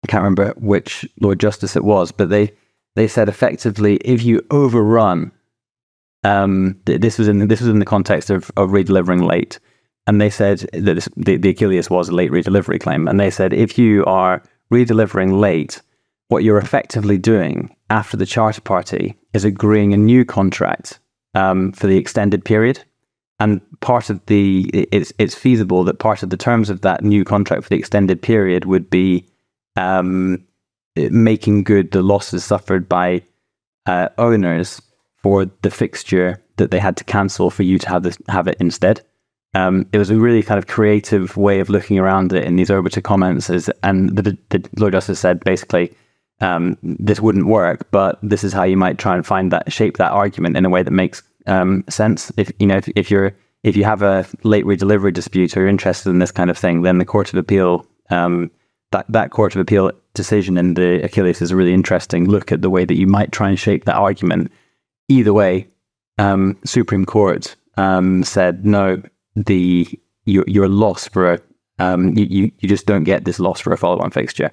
I 0.02 0.08
can't 0.08 0.24
remember 0.24 0.52
which 0.56 1.08
Lord 1.20 1.38
Justice 1.38 1.76
it 1.76 1.84
was, 1.84 2.10
but 2.10 2.30
they 2.30 2.52
they 2.96 3.06
said 3.06 3.28
effectively 3.28 3.96
if 3.98 4.24
you 4.24 4.44
overrun, 4.50 5.30
um, 6.24 6.80
this 6.84 7.16
was 7.16 7.28
in 7.28 7.46
this 7.46 7.60
was 7.60 7.68
in 7.68 7.78
the 7.78 7.84
context 7.84 8.28
of 8.28 8.50
of 8.56 8.70
redelivering 8.70 9.24
late, 9.24 9.60
and 10.08 10.20
they 10.20 10.30
said 10.30 10.68
that 10.72 10.94
this, 10.94 11.08
the 11.16 11.36
the 11.36 11.54
Achilleas 11.54 11.90
was 11.90 12.08
a 12.08 12.14
late 12.14 12.32
redelivery 12.32 12.80
claim, 12.80 13.06
and 13.06 13.20
they 13.20 13.30
said 13.30 13.52
if 13.52 13.78
you 13.78 14.04
are 14.06 14.42
redelivering 14.72 15.38
late, 15.38 15.80
what 16.32 16.44
you're 16.44 16.58
effectively 16.58 17.18
doing 17.18 17.74
after 17.90 18.16
the 18.16 18.24
charter 18.24 18.62
party 18.62 19.14
is 19.34 19.44
agreeing 19.44 19.92
a 19.92 19.98
new 19.98 20.24
contract 20.24 20.98
um, 21.34 21.72
for 21.72 21.86
the 21.86 21.98
extended 21.98 22.42
period. 22.44 22.82
And 23.38 23.60
part 23.80 24.08
of 24.08 24.24
the 24.26 24.70
it's 24.72 25.12
it's 25.18 25.34
feasible 25.34 25.84
that 25.84 25.98
part 25.98 26.22
of 26.22 26.30
the 26.30 26.36
terms 26.36 26.70
of 26.70 26.80
that 26.82 27.02
new 27.02 27.24
contract 27.24 27.64
for 27.64 27.68
the 27.68 27.76
extended 27.76 28.22
period 28.22 28.64
would 28.64 28.88
be 28.88 29.26
um, 29.76 30.42
making 30.96 31.64
good 31.64 31.90
the 31.90 32.02
losses 32.02 32.44
suffered 32.44 32.88
by 32.88 33.22
uh, 33.86 34.08
owners 34.16 34.80
for 35.16 35.46
the 35.62 35.70
fixture 35.70 36.40
that 36.56 36.70
they 36.70 36.78
had 36.78 36.96
to 36.96 37.04
cancel 37.04 37.50
for 37.50 37.62
you 37.62 37.78
to 37.78 37.88
have 37.88 38.04
this 38.04 38.16
have 38.28 38.48
it 38.48 38.56
instead. 38.60 39.02
Um, 39.54 39.86
it 39.92 39.98
was 39.98 40.10
a 40.10 40.16
really 40.16 40.42
kind 40.42 40.58
of 40.58 40.66
creative 40.66 41.36
way 41.36 41.60
of 41.60 41.68
looking 41.68 41.98
around 41.98 42.32
it 42.32 42.44
in 42.44 42.56
these 42.56 42.70
obiter 42.70 43.02
comments, 43.02 43.50
is, 43.50 43.70
and 43.82 44.16
the, 44.16 44.38
the 44.48 44.66
Lord 44.78 44.94
Justice 44.94 45.20
said 45.20 45.40
basically 45.40 45.92
um, 46.40 46.76
this 46.82 47.20
wouldn't 47.20 47.46
work, 47.46 47.90
but 47.90 48.18
this 48.22 48.44
is 48.44 48.52
how 48.52 48.64
you 48.64 48.76
might 48.76 48.98
try 48.98 49.14
and 49.14 49.26
find 49.26 49.52
that 49.52 49.72
shape 49.72 49.96
that 49.98 50.12
argument 50.12 50.56
in 50.56 50.64
a 50.64 50.70
way 50.70 50.82
that 50.82 50.90
makes 50.90 51.22
um, 51.46 51.84
sense. 51.88 52.32
If 52.36 52.50
you 52.58 52.66
know 52.66 52.76
if, 52.76 52.88
if 52.96 53.10
you're 53.10 53.34
if 53.62 53.76
you 53.76 53.84
have 53.84 54.02
a 54.02 54.26
late 54.42 54.64
redelivery 54.64 55.12
dispute 55.12 55.56
or 55.56 55.60
you're 55.60 55.68
interested 55.68 56.10
in 56.10 56.18
this 56.18 56.32
kind 56.32 56.50
of 56.50 56.58
thing, 56.58 56.82
then 56.82 56.98
the 56.98 57.04
Court 57.04 57.32
of 57.32 57.38
Appeal 57.38 57.86
um, 58.10 58.50
that 58.90 59.06
that 59.08 59.30
Court 59.30 59.54
of 59.54 59.60
Appeal 59.60 59.92
decision 60.14 60.58
in 60.58 60.74
the 60.74 61.00
Achilleas 61.02 61.42
is 61.42 61.50
a 61.50 61.56
really 61.56 61.72
interesting 61.72 62.28
look 62.28 62.52
at 62.52 62.62
the 62.62 62.70
way 62.70 62.84
that 62.84 62.96
you 62.96 63.06
might 63.06 63.32
try 63.32 63.48
and 63.48 63.58
shape 63.58 63.84
that 63.84 63.96
argument. 63.96 64.50
Either 65.08 65.32
way, 65.32 65.68
um, 66.18 66.58
Supreme 66.64 67.04
Court 67.04 67.56
um, 67.76 68.24
said 68.24 68.64
no. 68.64 69.02
The 69.34 69.88
your 70.26 70.44
your 70.46 70.68
loss 70.68 71.08
for 71.08 71.32
a 71.32 71.38
um, 71.78 72.16
you 72.16 72.52
you 72.58 72.68
just 72.68 72.86
don't 72.86 73.04
get 73.04 73.24
this 73.24 73.40
loss 73.40 73.60
for 73.60 73.72
a 73.72 73.78
follow-on 73.78 74.10
fixture. 74.10 74.50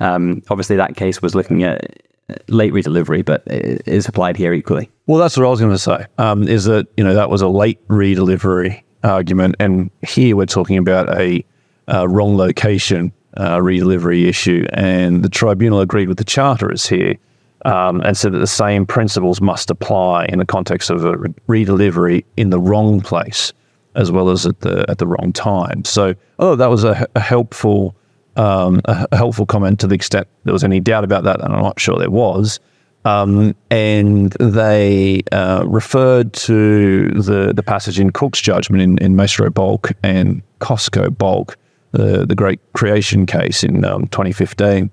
Um, 0.00 0.42
obviously, 0.50 0.76
that 0.76 0.96
case 0.96 1.22
was 1.22 1.34
looking 1.34 1.62
at 1.62 2.02
late 2.48 2.72
redelivery, 2.72 3.24
but 3.24 3.42
it 3.46 3.86
is 3.86 4.08
applied 4.08 4.36
here 4.36 4.52
equally. 4.52 4.90
Well, 5.06 5.18
that's 5.18 5.36
what 5.36 5.46
I 5.46 5.48
was 5.48 5.60
going 5.60 5.72
to 5.72 5.78
say. 5.78 6.06
Um, 6.18 6.48
is 6.48 6.64
that 6.64 6.86
you 6.96 7.04
know 7.04 7.14
that 7.14 7.30
was 7.30 7.42
a 7.42 7.48
late 7.48 7.86
redelivery 7.88 8.82
argument, 9.04 9.56
and 9.58 9.90
here 10.06 10.36
we're 10.36 10.46
talking 10.46 10.78
about 10.78 11.08
a 11.18 11.44
uh, 11.92 12.08
wrong 12.08 12.36
location 12.36 13.12
uh, 13.36 13.58
redelivery 13.58 14.26
issue, 14.26 14.66
and 14.72 15.22
the 15.22 15.28
tribunal 15.28 15.80
agreed 15.80 16.08
with 16.08 16.18
the 16.18 16.24
charterers 16.24 16.86
here. 16.86 17.16
Um, 17.64 18.00
and 18.02 18.16
said 18.16 18.30
that 18.32 18.38
the 18.38 18.46
same 18.46 18.86
principles 18.86 19.40
must 19.40 19.70
apply 19.70 20.26
in 20.26 20.38
the 20.38 20.44
context 20.44 20.88
of 20.88 21.04
a 21.04 21.14
redelivery 21.48 22.24
in 22.36 22.50
the 22.50 22.60
wrong 22.60 23.00
place 23.00 23.52
as 23.96 24.12
well 24.12 24.28
as 24.28 24.46
at 24.46 24.60
the 24.60 24.84
at 24.88 24.98
the 24.98 25.06
wrong 25.06 25.32
time. 25.32 25.84
So, 25.84 26.14
oh, 26.38 26.54
that 26.54 26.68
was 26.68 26.84
a, 26.84 27.08
a 27.16 27.20
helpful 27.20 27.96
um, 28.36 28.80
a, 28.84 29.16
helpful 29.16 29.46
comment 29.46 29.80
to 29.80 29.86
the 29.86 29.94
extent 29.94 30.28
there 30.44 30.52
was 30.52 30.64
any 30.64 30.80
doubt 30.80 31.04
about 31.04 31.24
that, 31.24 31.40
and 31.40 31.52
I'm 31.52 31.62
not 31.62 31.80
sure 31.80 31.98
there 31.98 32.10
was. 32.10 32.60
Um, 33.04 33.54
and 33.70 34.32
they 34.32 35.22
uh, 35.30 35.64
referred 35.66 36.32
to 36.32 37.08
the, 37.10 37.52
the 37.54 37.62
passage 37.62 38.00
in 38.00 38.10
Cooke's 38.10 38.40
judgment 38.40 38.82
in, 38.82 38.98
in 38.98 39.14
Maestro 39.14 39.48
Bulk 39.48 39.92
and 40.02 40.42
Cosco 40.58 41.10
Bulk, 41.10 41.56
the, 41.92 42.26
the 42.26 42.34
great 42.34 42.60
creation 42.72 43.24
case 43.24 43.62
in 43.62 43.84
um, 43.84 44.08
2015. 44.08 44.90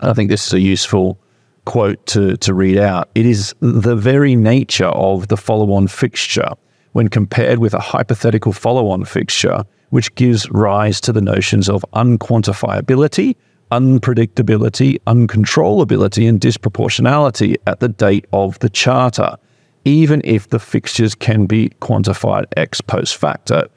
I 0.00 0.12
think 0.14 0.30
this 0.30 0.46
is 0.46 0.54
a 0.54 0.60
useful 0.60 1.18
quote 1.66 2.04
to, 2.06 2.36
to 2.38 2.54
read 2.54 2.78
out. 2.78 3.10
It 3.14 3.26
is 3.26 3.54
the 3.60 3.94
very 3.94 4.36
nature 4.36 4.86
of 4.86 5.28
the 5.28 5.36
follow 5.36 5.72
on 5.72 5.86
fixture 5.86 6.52
when 6.94 7.08
compared 7.08 7.58
with 7.58 7.74
a 7.74 7.80
hypothetical 7.80 8.52
follow 8.52 8.88
on 8.88 9.04
fixture 9.04 9.64
which 9.90 10.12
gives 10.16 10.50
rise 10.50 11.00
to 11.00 11.12
the 11.12 11.20
notions 11.20 11.68
of 11.68 11.84
unquantifiability, 11.92 13.36
unpredictability, 13.70 14.98
uncontrollability, 15.06 16.28
and 16.28 16.40
disproportionality 16.40 17.56
at 17.68 17.78
the 17.78 17.88
date 17.88 18.24
of 18.32 18.58
the 18.58 18.68
charter, 18.68 19.36
even 19.84 20.20
if 20.24 20.48
the 20.48 20.58
fixtures 20.58 21.14
can 21.14 21.46
be 21.46 21.68
quantified 21.80 22.46
ex 22.56 22.80
post 22.80 23.16
facto. 23.16 23.68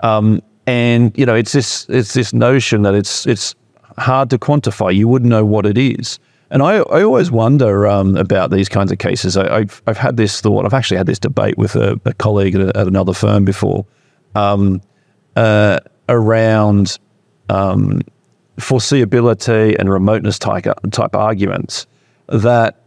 Um, 0.00 0.40
and 0.66 1.16
you 1.18 1.26
know, 1.26 1.34
it's 1.34 1.52
this 1.52 1.86
it's 1.90 2.14
this 2.14 2.32
notion 2.32 2.80
that 2.82 2.94
it's 2.94 3.26
it's 3.26 3.54
hard 3.98 4.30
to 4.30 4.38
quantify. 4.38 4.94
You 4.94 5.08
wouldn't 5.08 5.28
know 5.28 5.44
what 5.44 5.66
it 5.66 5.76
is. 5.76 6.18
And 6.52 6.62
I, 6.62 6.76
I 6.80 7.02
always 7.02 7.30
wonder 7.30 7.86
um, 7.86 8.14
about 8.14 8.50
these 8.50 8.68
kinds 8.68 8.92
of 8.92 8.98
cases. 8.98 9.38
I, 9.38 9.60
have 9.60 9.82
I've 9.86 9.96
had 9.96 10.18
this 10.18 10.42
thought. 10.42 10.66
I've 10.66 10.74
actually 10.74 10.98
had 10.98 11.06
this 11.06 11.18
debate 11.18 11.56
with 11.56 11.76
a, 11.76 11.98
a 12.04 12.12
colleague 12.12 12.54
at, 12.54 12.60
a, 12.60 12.78
at, 12.78 12.86
another 12.86 13.14
firm 13.14 13.46
before. 13.46 13.86
Um, 14.34 14.82
uh, 15.34 15.80
around 16.10 16.98
um, 17.48 18.02
foreseeability 18.58 19.78
and 19.78 19.90
remoteness 19.90 20.38
type, 20.38 20.66
type 20.90 21.16
arguments 21.16 21.86
that 22.28 22.82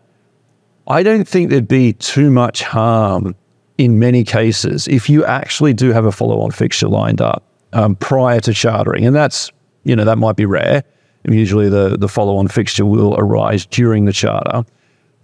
I 0.88 1.02
don't 1.02 1.28
think 1.28 1.50
there'd 1.50 1.68
be 1.68 1.94
too 1.94 2.30
much 2.30 2.62
harm 2.62 3.36
in 3.80 3.98
many 3.98 4.24
cases 4.24 4.88
if 4.88 5.10
you 5.10 5.26
actually 5.26 5.74
do 5.74 5.92
have 5.92 6.06
a 6.06 6.12
follow 6.12 6.40
on 6.42 6.52
fixture 6.52 6.88
lined 6.88 7.20
up 7.20 7.44
um, 7.74 7.96
prior 7.96 8.40
to 8.42 8.54
chartering. 8.54 9.08
And 9.08 9.16
that's, 9.16 9.52
you 9.84 9.96
know, 9.96 10.06
that 10.06 10.20
might 10.20 10.36
be 10.36 10.46
rare. 10.46 10.84
Usually 11.27 11.70
the, 11.70 11.98
the 11.98 12.08
follow 12.08 12.38
on 12.38 12.48
fixture 12.48 12.86
will 12.86 13.15
arise 13.17 13.65
during 13.65 14.05
the 14.05 14.13
charter. 14.13 14.63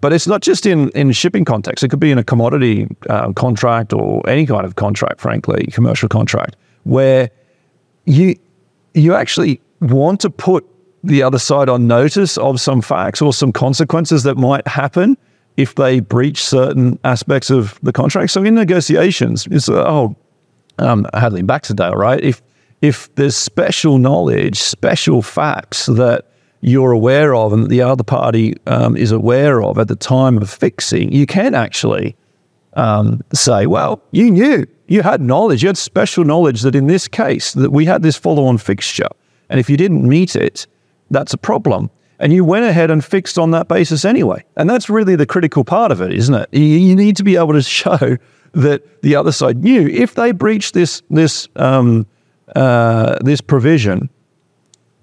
But 0.01 0.13
it's 0.13 0.25
not 0.25 0.41
just 0.41 0.65
in, 0.65 0.89
in 0.89 1.11
shipping 1.11 1.45
context. 1.45 1.83
It 1.83 1.89
could 1.89 1.99
be 1.99 2.11
in 2.11 2.17
a 2.17 2.23
commodity 2.23 2.87
uh, 3.09 3.31
contract 3.33 3.93
or 3.93 4.27
any 4.27 4.47
kind 4.47 4.65
of 4.65 4.75
contract, 4.75 5.21
frankly, 5.21 5.67
commercial 5.71 6.09
contract 6.09 6.55
where 6.83 7.29
you 8.05 8.35
you 8.93 9.13
actually 9.13 9.61
want 9.79 10.19
to 10.21 10.29
put 10.29 10.67
the 11.03 11.23
other 11.23 11.39
side 11.39 11.69
on 11.69 11.87
notice 11.87 12.37
of 12.37 12.59
some 12.59 12.81
facts 12.81 13.21
or 13.21 13.31
some 13.33 13.51
consequences 13.51 14.23
that 14.23 14.37
might 14.37 14.67
happen 14.67 15.17
if 15.57 15.75
they 15.75 15.99
breach 15.99 16.43
certain 16.43 16.99
aspects 17.03 17.49
of 17.49 17.79
the 17.83 17.93
contract. 17.93 18.31
So 18.31 18.43
in 18.43 18.55
negotiations, 18.55 19.47
it's 19.51 19.69
oh, 19.69 20.15
um, 20.79 21.07
Hadley 21.13 21.39
and 21.39 21.47
Baxendale, 21.47 21.95
right? 21.95 22.21
If 22.21 22.41
if 22.81 23.13
there's 23.15 23.35
special 23.35 23.97
knowledge, 23.97 24.59
special 24.59 25.21
facts 25.21 25.85
that 25.85 26.25
you're 26.61 26.91
aware 26.91 27.33
of 27.33 27.53
and 27.53 27.69
the 27.69 27.81
other 27.81 28.03
party 28.03 28.55
um, 28.67 28.95
is 28.95 29.11
aware 29.11 29.63
of 29.63 29.77
at 29.77 29.87
the 29.87 29.95
time 29.95 30.37
of 30.37 30.49
fixing, 30.49 31.11
you 31.11 31.25
can 31.25 31.55
actually 31.55 32.15
um, 32.73 33.21
say, 33.33 33.65
well, 33.65 34.01
you 34.11 34.31
knew 34.31 34.65
you 34.87 35.01
had 35.01 35.21
knowledge, 35.21 35.63
you 35.63 35.69
had 35.69 35.77
special 35.77 36.23
knowledge 36.23 36.61
that 36.61 36.75
in 36.75 36.87
this 36.87 37.07
case 37.07 37.53
that 37.53 37.71
we 37.71 37.85
had 37.85 38.03
this 38.03 38.17
follow-on 38.17 38.57
fixture, 38.57 39.09
and 39.49 39.59
if 39.59 39.69
you 39.69 39.77
didn't 39.77 40.07
meet 40.07 40.35
it, 40.35 40.67
that's 41.09 41.33
a 41.33 41.37
problem. 41.37 41.89
And 42.19 42.31
you 42.31 42.45
went 42.45 42.65
ahead 42.65 42.91
and 42.91 43.03
fixed 43.03 43.39
on 43.39 43.51
that 43.51 43.67
basis 43.67 44.05
anyway. 44.05 44.45
And 44.55 44.69
that's 44.69 44.89
really 44.89 45.15
the 45.15 45.25
critical 45.25 45.63
part 45.63 45.91
of 45.91 46.01
it, 46.01 46.13
isn't 46.13 46.35
it? 46.35 46.53
You, 46.53 46.95
need 46.95 47.17
to 47.17 47.23
be 47.23 47.35
able 47.35 47.53
to 47.53 47.61
show 47.81 48.17
that 48.53 49.01
the 49.01 49.15
other 49.15 49.31
side 49.31 49.63
knew 49.63 49.87
if 49.87 50.15
they 50.15 50.31
breached 50.31 50.73
this 50.73 51.01
this 51.09 51.47
um, 51.55 52.05
uh, 52.55 53.17
this 53.21 53.41
provision, 53.41 54.09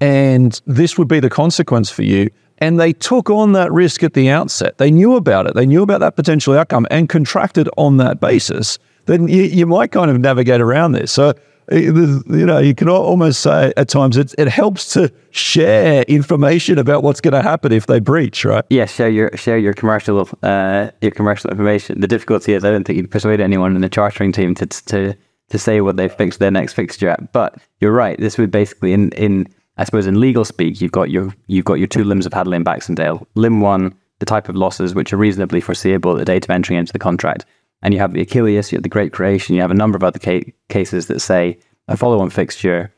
and 0.00 0.60
this 0.66 0.98
would 0.98 1.08
be 1.08 1.20
the 1.20 1.30
consequence 1.30 1.90
for 1.90 2.02
you. 2.02 2.30
And 2.60 2.80
they 2.80 2.92
took 2.92 3.30
on 3.30 3.52
that 3.52 3.70
risk 3.72 4.02
at 4.02 4.14
the 4.14 4.30
outset. 4.30 4.78
They 4.78 4.90
knew 4.90 5.14
about 5.14 5.46
it. 5.46 5.54
They 5.54 5.66
knew 5.66 5.82
about 5.82 6.00
that 6.00 6.16
potential 6.16 6.54
outcome 6.54 6.88
and 6.90 7.08
contracted 7.08 7.68
on 7.76 7.98
that 7.98 8.18
basis 8.18 8.78
then 9.08 9.26
you, 9.26 9.42
you 9.42 9.66
might 9.66 9.90
kind 9.90 10.10
of 10.10 10.20
navigate 10.20 10.60
around 10.60 10.92
this. 10.92 11.10
So, 11.10 11.32
you 11.72 12.46
know, 12.46 12.58
you 12.58 12.74
can 12.74 12.88
almost 12.88 13.40
say 13.40 13.72
at 13.76 13.88
times 13.88 14.16
it, 14.16 14.34
it 14.38 14.48
helps 14.48 14.92
to 14.92 15.12
share 15.30 16.02
information 16.02 16.78
about 16.78 17.02
what's 17.02 17.20
going 17.20 17.32
to 17.32 17.42
happen 17.42 17.72
if 17.72 17.86
they 17.86 18.00
breach, 18.00 18.44
right? 18.44 18.64
Yeah, 18.70 18.84
share 18.84 19.08
your 19.08 19.30
share 19.36 19.58
your 19.58 19.72
commercial 19.74 20.28
uh, 20.42 20.90
your 21.00 21.10
commercial 21.10 21.50
information. 21.50 22.00
The 22.00 22.06
difficulty 22.06 22.52
is 22.52 22.64
I 22.64 22.70
don't 22.70 22.84
think 22.84 22.96
you 22.96 23.02
can 23.02 23.10
persuade 23.10 23.40
anyone 23.40 23.74
in 23.74 23.82
the 23.82 23.88
chartering 23.88 24.30
team 24.32 24.54
to 24.56 24.66
to 24.66 25.14
to 25.50 25.58
say 25.58 25.80
what 25.80 25.96
they 25.96 26.08
fixed 26.08 26.38
their 26.38 26.50
next 26.50 26.74
fixture 26.74 27.08
at. 27.08 27.32
But 27.32 27.56
you're 27.80 27.92
right. 27.92 28.18
This 28.18 28.38
would 28.38 28.50
basically 28.50 28.92
in 28.92 29.12
in 29.12 29.46
I 29.76 29.84
suppose 29.84 30.06
in 30.06 30.20
legal 30.20 30.44
speak, 30.44 30.80
you've 30.80 30.92
got 30.92 31.10
your 31.10 31.34
you've 31.46 31.64
got 31.64 31.74
your 31.74 31.86
two 31.86 32.04
limbs 32.04 32.26
of 32.26 32.32
Hadley 32.32 32.56
and 32.56 32.64
Baxendale. 32.64 33.26
Limb 33.34 33.60
one, 33.60 33.94
the 34.18 34.26
type 34.26 34.48
of 34.48 34.56
losses 34.56 34.94
which 34.94 35.12
are 35.12 35.16
reasonably 35.16 35.60
foreseeable 35.60 36.12
at 36.12 36.18
the 36.18 36.24
date 36.24 36.44
of 36.44 36.50
entering 36.50 36.78
into 36.78 36.92
the 36.92 36.98
contract 36.98 37.44
and 37.82 37.94
you 37.94 38.00
have 38.00 38.12
the 38.12 38.24
Achilleas, 38.24 38.72
you 38.72 38.76
have 38.76 38.82
the 38.82 38.88
Great 38.88 39.12
Creation, 39.12 39.54
you 39.54 39.60
have 39.60 39.70
a 39.70 39.74
number 39.74 39.96
of 39.96 40.04
other 40.04 40.18
ca- 40.18 40.52
cases 40.68 41.06
that 41.06 41.20
say 41.20 41.58
a 41.86 41.96
follow-on 41.96 42.30
fixture 42.30 42.92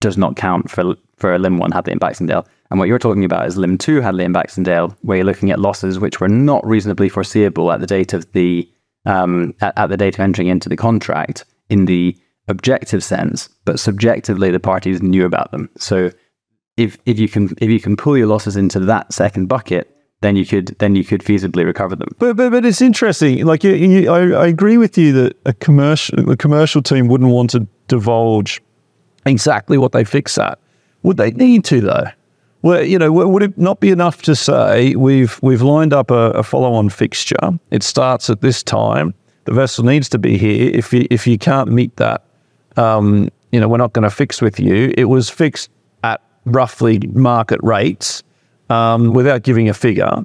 does 0.00 0.16
not 0.16 0.36
count 0.36 0.70
for 0.70 0.94
for 1.16 1.34
a 1.34 1.38
limb 1.38 1.58
one 1.58 1.70
Hadley 1.70 1.92
and 1.92 2.00
Baxendale. 2.00 2.46
And 2.70 2.78
what 2.78 2.88
you're 2.88 2.98
talking 2.98 3.24
about 3.24 3.46
is 3.46 3.56
limb 3.56 3.78
two 3.78 4.00
Hadley 4.00 4.24
and 4.24 4.34
Baxendale, 4.34 4.96
where 5.02 5.18
you're 5.18 5.26
looking 5.26 5.50
at 5.50 5.60
losses 5.60 5.98
which 5.98 6.20
were 6.20 6.28
not 6.28 6.66
reasonably 6.66 7.08
foreseeable 7.08 7.70
at 7.70 7.80
the 7.80 7.86
date 7.86 8.12
of 8.12 8.30
the 8.32 8.68
um, 9.06 9.54
at, 9.60 9.76
at 9.78 9.86
the 9.88 9.96
date 9.96 10.14
of 10.14 10.20
entering 10.20 10.48
into 10.48 10.68
the 10.68 10.76
contract 10.76 11.44
in 11.68 11.86
the 11.86 12.16
objective 12.48 13.02
sense, 13.02 13.48
but 13.64 13.80
subjectively 13.80 14.50
the 14.50 14.60
parties 14.60 15.02
knew 15.02 15.24
about 15.24 15.50
them. 15.50 15.68
So 15.78 16.10
if 16.76 16.98
if 17.06 17.18
you 17.18 17.28
can 17.28 17.54
if 17.60 17.70
you 17.70 17.80
can 17.80 17.96
pull 17.96 18.16
your 18.16 18.26
losses 18.26 18.56
into 18.56 18.80
that 18.80 19.12
second 19.12 19.46
bucket, 19.46 19.90
then 20.20 20.36
you 20.36 20.44
could 20.44 20.76
then 20.78 20.94
you 20.94 21.04
could 21.04 21.22
feasibly 21.22 21.64
recover 21.64 21.96
them. 21.96 22.08
But 22.18 22.36
but, 22.36 22.50
but 22.50 22.64
it's 22.64 22.82
interesting. 22.82 23.44
Like 23.44 23.64
you, 23.64 23.72
you, 23.74 24.10
I, 24.10 24.44
I 24.44 24.46
agree 24.46 24.78
with 24.78 24.98
you 24.98 25.12
that 25.12 25.36
a 25.46 25.52
commercial 25.52 26.30
a 26.30 26.36
commercial 26.36 26.82
team 26.82 27.08
wouldn't 27.08 27.30
want 27.30 27.50
to 27.50 27.66
divulge 27.88 28.62
exactly 29.26 29.78
what 29.78 29.92
they 29.92 30.04
fix 30.04 30.36
at. 30.38 30.58
Would 31.02 31.16
they 31.16 31.30
need 31.30 31.64
to 31.66 31.80
though? 31.80 32.08
Well, 32.62 32.82
you 32.82 32.98
know, 32.98 33.12
would 33.12 33.42
it 33.42 33.58
not 33.58 33.80
be 33.80 33.90
enough 33.90 34.22
to 34.22 34.34
say 34.34 34.94
we've 34.96 35.38
we've 35.42 35.60
lined 35.60 35.92
up 35.92 36.10
a, 36.10 36.30
a 36.30 36.42
follow-on 36.42 36.88
fixture? 36.88 37.58
It 37.70 37.82
starts 37.82 38.30
at 38.30 38.40
this 38.40 38.62
time. 38.62 39.12
The 39.44 39.52
vessel 39.52 39.84
needs 39.84 40.08
to 40.10 40.18
be 40.18 40.36
here. 40.36 40.70
If 40.74 40.92
you 40.92 41.06
if 41.10 41.26
you 41.26 41.38
can't 41.38 41.70
meet 41.70 41.96
that, 41.96 42.24
um, 42.76 43.28
you 43.52 43.60
know, 43.60 43.68
we're 43.68 43.78
not 43.78 43.92
going 43.92 44.02
to 44.02 44.10
fix 44.10 44.42
with 44.42 44.58
you. 44.58 44.92
It 44.96 45.04
was 45.04 45.30
fixed 45.30 45.70
at 46.02 46.20
roughly 46.44 46.98
market 47.12 47.60
rates 47.62 48.22
um, 48.70 49.12
without 49.12 49.42
giving 49.42 49.68
a 49.68 49.74
figure. 49.74 50.24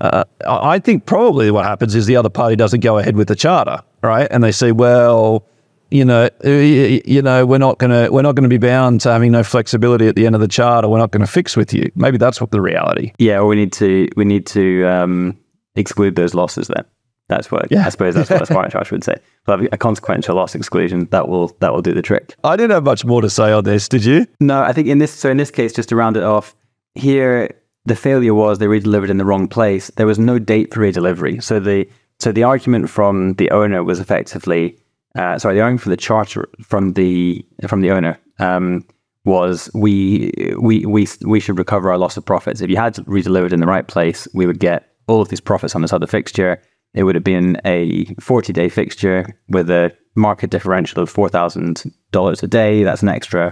Uh, 0.00 0.24
I 0.46 0.80
think 0.80 1.06
probably 1.06 1.50
what 1.50 1.64
happens 1.64 1.94
is 1.94 2.06
the 2.06 2.16
other 2.16 2.28
party 2.28 2.56
doesn't 2.56 2.80
go 2.80 2.98
ahead 2.98 3.16
with 3.16 3.28
the 3.28 3.36
charter, 3.36 3.80
right? 4.02 4.26
And 4.30 4.42
they 4.42 4.50
say, 4.50 4.72
well, 4.72 5.46
you 5.90 6.04
know, 6.04 6.28
you 6.42 7.22
know, 7.22 7.46
we're 7.46 7.58
not 7.58 7.78
gonna 7.78 8.10
we're 8.10 8.22
not 8.22 8.34
gonna 8.34 8.48
be 8.48 8.58
bound 8.58 9.00
to 9.02 9.12
having 9.12 9.30
no 9.30 9.44
flexibility 9.44 10.08
at 10.08 10.16
the 10.16 10.26
end 10.26 10.34
of 10.34 10.40
the 10.40 10.48
charter. 10.48 10.88
We're 10.88 10.98
not 10.98 11.12
going 11.12 11.24
to 11.24 11.30
fix 11.30 11.56
with 11.56 11.72
you. 11.72 11.92
Maybe 11.94 12.18
that's 12.18 12.40
what 12.40 12.50
the 12.50 12.60
reality. 12.60 13.12
Yeah, 13.18 13.42
we 13.42 13.54
need 13.54 13.72
to 13.74 14.08
we 14.16 14.24
need 14.24 14.46
to 14.46 14.84
um, 14.84 15.38
exclude 15.76 16.16
those 16.16 16.34
losses 16.34 16.66
then. 16.68 16.84
That's 17.28 17.50
what 17.50 17.70
Yeah. 17.70 17.86
I 17.86 17.88
suppose 17.88 18.14
that's 18.14 18.30
what 18.30 18.42
a 18.42 18.46
smart 18.54 18.70
charge 18.70 18.90
would 18.90 19.04
say. 19.04 19.16
We'll 19.46 19.58
have 19.58 19.68
a 19.72 19.78
consequential 19.78 20.36
loss 20.36 20.54
exclusion 20.54 21.06
that 21.10 21.28
will 21.28 21.56
that 21.60 21.72
will 21.72 21.82
do 21.82 21.94
the 21.94 22.02
trick. 22.02 22.34
I 22.44 22.56
didn't 22.56 22.72
have 22.72 22.84
much 22.84 23.04
more 23.04 23.22
to 23.22 23.30
say 23.30 23.52
on 23.52 23.64
this. 23.64 23.88
Did 23.88 24.04
you? 24.04 24.26
No, 24.40 24.62
I 24.62 24.72
think 24.72 24.88
in 24.88 24.98
this 24.98 25.12
so 25.12 25.30
in 25.30 25.36
this 25.36 25.50
case, 25.50 25.72
just 25.72 25.88
to 25.88 25.96
round 25.96 26.16
it 26.16 26.22
off, 26.22 26.54
here 26.94 27.50
the 27.86 27.96
failure 27.96 28.34
was 28.34 28.58
they 28.58 28.66
redelivered 28.66 29.10
in 29.10 29.18
the 29.18 29.24
wrong 29.24 29.48
place. 29.48 29.90
There 29.96 30.06
was 30.06 30.18
no 30.18 30.38
date 30.38 30.72
for 30.72 30.80
redelivery. 30.80 31.42
So 31.42 31.60
the 31.60 31.88
so 32.20 32.32
the 32.32 32.42
argument 32.42 32.90
from 32.90 33.34
the 33.34 33.50
owner 33.50 33.82
was 33.82 34.00
effectively 34.00 34.78
uh, 35.16 35.38
sorry, 35.38 35.54
the 35.54 35.60
argument 35.60 35.82
from 35.82 35.90
the 35.90 35.96
charter 35.96 36.48
from 36.62 36.94
the 36.94 37.44
from 37.68 37.80
the 37.80 37.90
owner 37.90 38.18
um, 38.38 38.84
was 39.24 39.70
we 39.74 40.32
we 40.58 40.84
we 40.86 41.06
we 41.24 41.40
should 41.40 41.58
recover 41.58 41.90
our 41.90 41.98
loss 41.98 42.16
of 42.16 42.24
profits. 42.24 42.60
If 42.60 42.70
you 42.70 42.76
had 42.76 42.94
redelivered 42.96 43.52
in 43.52 43.60
the 43.60 43.66
right 43.66 43.86
place, 43.86 44.26
we 44.34 44.46
would 44.46 44.58
get 44.58 44.90
all 45.06 45.20
of 45.20 45.28
these 45.28 45.40
profits 45.40 45.74
on 45.74 45.82
this 45.82 45.92
other 45.92 46.06
fixture. 46.06 46.60
It 46.94 47.04
would 47.04 47.14
have 47.14 47.24
been 47.24 47.60
a 47.64 48.04
40 48.20 48.52
day 48.52 48.68
fixture 48.68 49.38
with 49.48 49.70
a 49.70 49.92
market 50.14 50.50
differential 50.50 51.02
of 51.02 51.12
$4,000 51.12 52.42
a 52.42 52.46
day. 52.46 52.84
That's 52.84 53.02
an 53.02 53.08
extra 53.08 53.46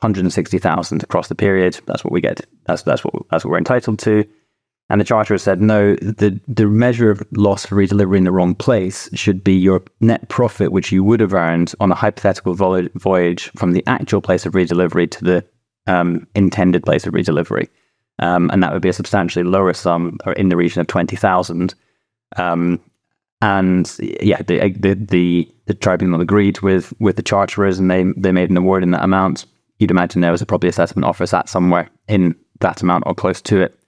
160,000 0.00 1.02
across 1.02 1.28
the 1.28 1.34
period. 1.34 1.80
That's 1.86 2.04
what 2.04 2.12
we 2.12 2.20
get. 2.20 2.46
That's 2.66 2.82
that's 2.82 3.04
what 3.04 3.14
that's 3.30 3.44
what 3.44 3.52
we're 3.52 3.58
entitled 3.58 3.98
to. 4.00 4.24
And 4.90 5.00
the 5.00 5.04
charterer 5.04 5.38
said, 5.38 5.60
no, 5.60 5.96
the, 5.96 6.40
the 6.48 6.66
measure 6.66 7.10
of 7.10 7.22
loss 7.32 7.66
for 7.66 7.76
redelivery 7.76 8.16
in 8.16 8.24
the 8.24 8.32
wrong 8.32 8.54
place 8.54 9.10
should 9.12 9.44
be 9.44 9.52
your 9.52 9.82
net 10.00 10.28
profit, 10.30 10.72
which 10.72 10.90
you 10.90 11.04
would 11.04 11.20
have 11.20 11.34
earned 11.34 11.74
on 11.78 11.92
a 11.92 11.94
hypothetical 11.94 12.54
voy- 12.54 12.88
voyage 12.94 13.50
from 13.54 13.72
the 13.72 13.84
actual 13.86 14.22
place 14.22 14.46
of 14.46 14.54
redelivery 14.54 15.10
to 15.10 15.24
the 15.24 15.44
um, 15.86 16.26
intended 16.34 16.84
place 16.84 17.06
of 17.06 17.12
redelivery. 17.12 17.68
Um, 18.18 18.48
and 18.50 18.62
that 18.62 18.72
would 18.72 18.80
be 18.80 18.88
a 18.88 18.94
substantially 18.94 19.44
lower 19.44 19.74
sum, 19.74 20.16
or 20.24 20.32
in 20.32 20.48
the 20.48 20.56
region 20.56 20.80
of 20.80 20.86
20,000. 20.86 21.74
Um, 22.36 22.80
and 23.40 23.96
yeah, 24.00 24.42
the, 24.42 24.70
the 24.78 24.94
the 24.94 25.54
the 25.66 25.74
tribunal 25.74 26.20
agreed 26.20 26.60
with 26.60 26.92
with 26.98 27.16
the 27.16 27.22
charterers, 27.22 27.78
and 27.78 27.90
they 27.90 28.04
they 28.16 28.32
made 28.32 28.50
an 28.50 28.56
award 28.56 28.82
in 28.82 28.90
that 28.92 29.04
amount. 29.04 29.46
You'd 29.78 29.90
imagine 29.90 30.20
there 30.20 30.32
was 30.32 30.42
a, 30.42 30.46
probably 30.46 30.68
a 30.68 30.72
settlement 30.72 31.08
offer 31.08 31.24
sat 31.26 31.48
somewhere 31.48 31.88
in 32.08 32.34
that 32.60 32.82
amount 32.82 33.04
or 33.06 33.14
close 33.14 33.40
to 33.42 33.60
it 33.60 33.78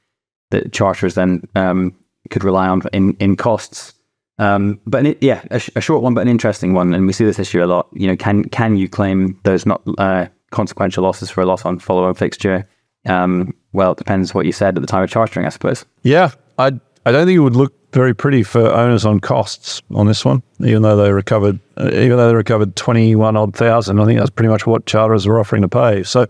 that 0.50 0.73
charterers 0.73 1.14
then 1.14 1.42
um, 1.57 1.95
could 2.30 2.45
rely 2.45 2.69
on 2.69 2.83
in 2.92 3.14
in 3.14 3.37
costs. 3.37 3.95
Um, 4.38 4.80
but 4.87 5.04
an, 5.04 5.16
yeah, 5.21 5.42
a, 5.50 5.59
sh- 5.59 5.71
a 5.76 5.80
short 5.83 6.02
one, 6.02 6.14
but 6.14 6.23
an 6.23 6.28
interesting 6.28 6.73
one, 6.73 6.95
and 6.95 7.07
we 7.07 7.12
see 7.12 7.25
this 7.25 7.38
issue 7.38 7.62
a 7.62 7.66
lot. 7.66 7.88
You 7.92 8.07
know, 8.07 8.16
can 8.16 8.45
can 8.45 8.76
you 8.76 8.88
claim 8.88 9.38
those 9.42 9.66
not 9.66 9.83
uh, 9.99 10.26
consequential 10.50 11.02
losses 11.02 11.28
for 11.28 11.42
a 11.42 11.47
loss 11.47 11.64
on 11.64 11.78
follow-on 11.78 12.14
fixture? 12.14 12.66
Um, 13.07 13.54
well, 13.73 13.92
it 13.92 13.99
depends 13.99 14.35
what 14.35 14.47
you 14.47 14.52
said 14.52 14.76
at 14.76 14.80
the 14.80 14.87
time 14.87 15.02
of 15.02 15.11
chartering, 15.11 15.45
I 15.45 15.50
suppose. 15.50 15.85
Yeah, 16.02 16.30
I 16.59 16.73
I 17.04 17.12
don't 17.12 17.26
think 17.26 17.37
it 17.37 17.40
would 17.40 17.57
look 17.57 17.75
very 17.92 18.14
pretty 18.14 18.42
for 18.42 18.66
owners 18.73 19.05
on 19.05 19.20
costs 19.20 19.83
on 19.94 20.07
this 20.07 20.24
one, 20.24 20.42
even 20.61 20.83
though 20.83 20.96
they 20.96 21.12
recovered, 21.12 21.59
uh, 21.76 21.90
even 21.92 22.16
though 22.16 22.29
they 22.29 22.35
recovered 22.35 22.76
twenty 22.76 23.14
one 23.16 23.37
odd 23.37 23.55
thousand. 23.55 24.00
I 24.00 24.07
think 24.07 24.18
that's 24.18 24.31
pretty 24.31 24.48
much 24.48 24.66
what 24.66 24.87
charterers 24.87 25.26
are 25.26 25.38
offering 25.38 25.62
to 25.62 25.68
pay. 25.68 26.03
So, 26.03 26.26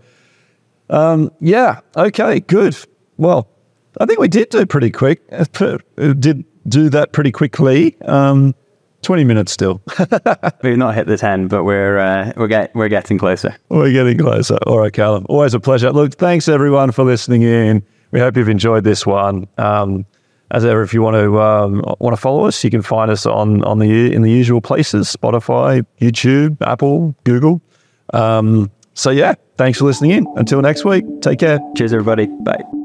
um, 0.89 1.31
yeah, 1.39 1.81
okay, 1.95 2.39
good. 2.39 2.75
Well, 3.17 3.47
I 3.99 4.05
think 4.05 4.19
we 4.19 4.27
did 4.27 4.49
do 4.49 4.65
pretty 4.65 4.91
quick. 4.91 5.21
Uh, 5.31 5.45
uh, 5.59 6.13
Did 6.13 6.45
do 6.67 6.89
that 6.89 7.11
pretty 7.11 7.31
quickly. 7.31 7.99
Um, 8.01 8.55
Twenty 9.01 9.23
minutes 9.23 9.51
still. 9.51 9.81
We've 10.63 10.77
not 10.77 10.93
hit 10.93 11.07
the 11.07 11.17
ten, 11.17 11.47
but 11.47 11.63
we're 11.63 11.97
uh, 11.97 12.33
we're 12.37 12.47
get 12.47 12.73
we're 12.75 12.87
getting 12.87 13.17
closer. 13.17 13.55
We're 13.69 13.91
getting 13.91 14.19
closer. 14.19 14.57
All 14.67 14.77
right, 14.77 14.93
Calum. 14.93 15.25
Always 15.27 15.55
a 15.55 15.59
pleasure. 15.59 15.91
Look, 15.91 16.13
thanks 16.13 16.47
everyone 16.47 16.91
for 16.91 17.03
listening 17.03 17.41
in. 17.41 17.81
We 18.11 18.19
hope 18.19 18.37
you've 18.37 18.47
enjoyed 18.47 18.83
this 18.83 19.03
one. 19.03 19.47
Um, 19.57 20.05
as 20.51 20.65
ever, 20.65 20.81
if 20.81 20.93
you 20.93 21.01
want 21.01 21.15
to 21.15 21.41
um, 21.41 21.81
want 21.99 22.15
to 22.15 22.21
follow 22.21 22.45
us, 22.45 22.63
you 22.63 22.69
can 22.69 22.81
find 22.81 23.09
us 23.09 23.25
on 23.25 23.63
on 23.63 23.79
the 23.79 24.13
in 24.13 24.21
the 24.21 24.31
usual 24.31 24.61
places: 24.61 25.07
Spotify, 25.07 25.85
YouTube, 25.99 26.57
Apple, 26.61 27.15
Google. 27.23 27.61
Um, 28.13 28.69
so 28.93 29.09
yeah, 29.09 29.35
thanks 29.57 29.79
for 29.79 29.85
listening 29.85 30.11
in. 30.11 30.27
Until 30.35 30.61
next 30.61 30.83
week, 30.85 31.05
take 31.21 31.39
care. 31.39 31.59
Cheers, 31.75 31.93
everybody. 31.93 32.27
Bye. 32.43 32.80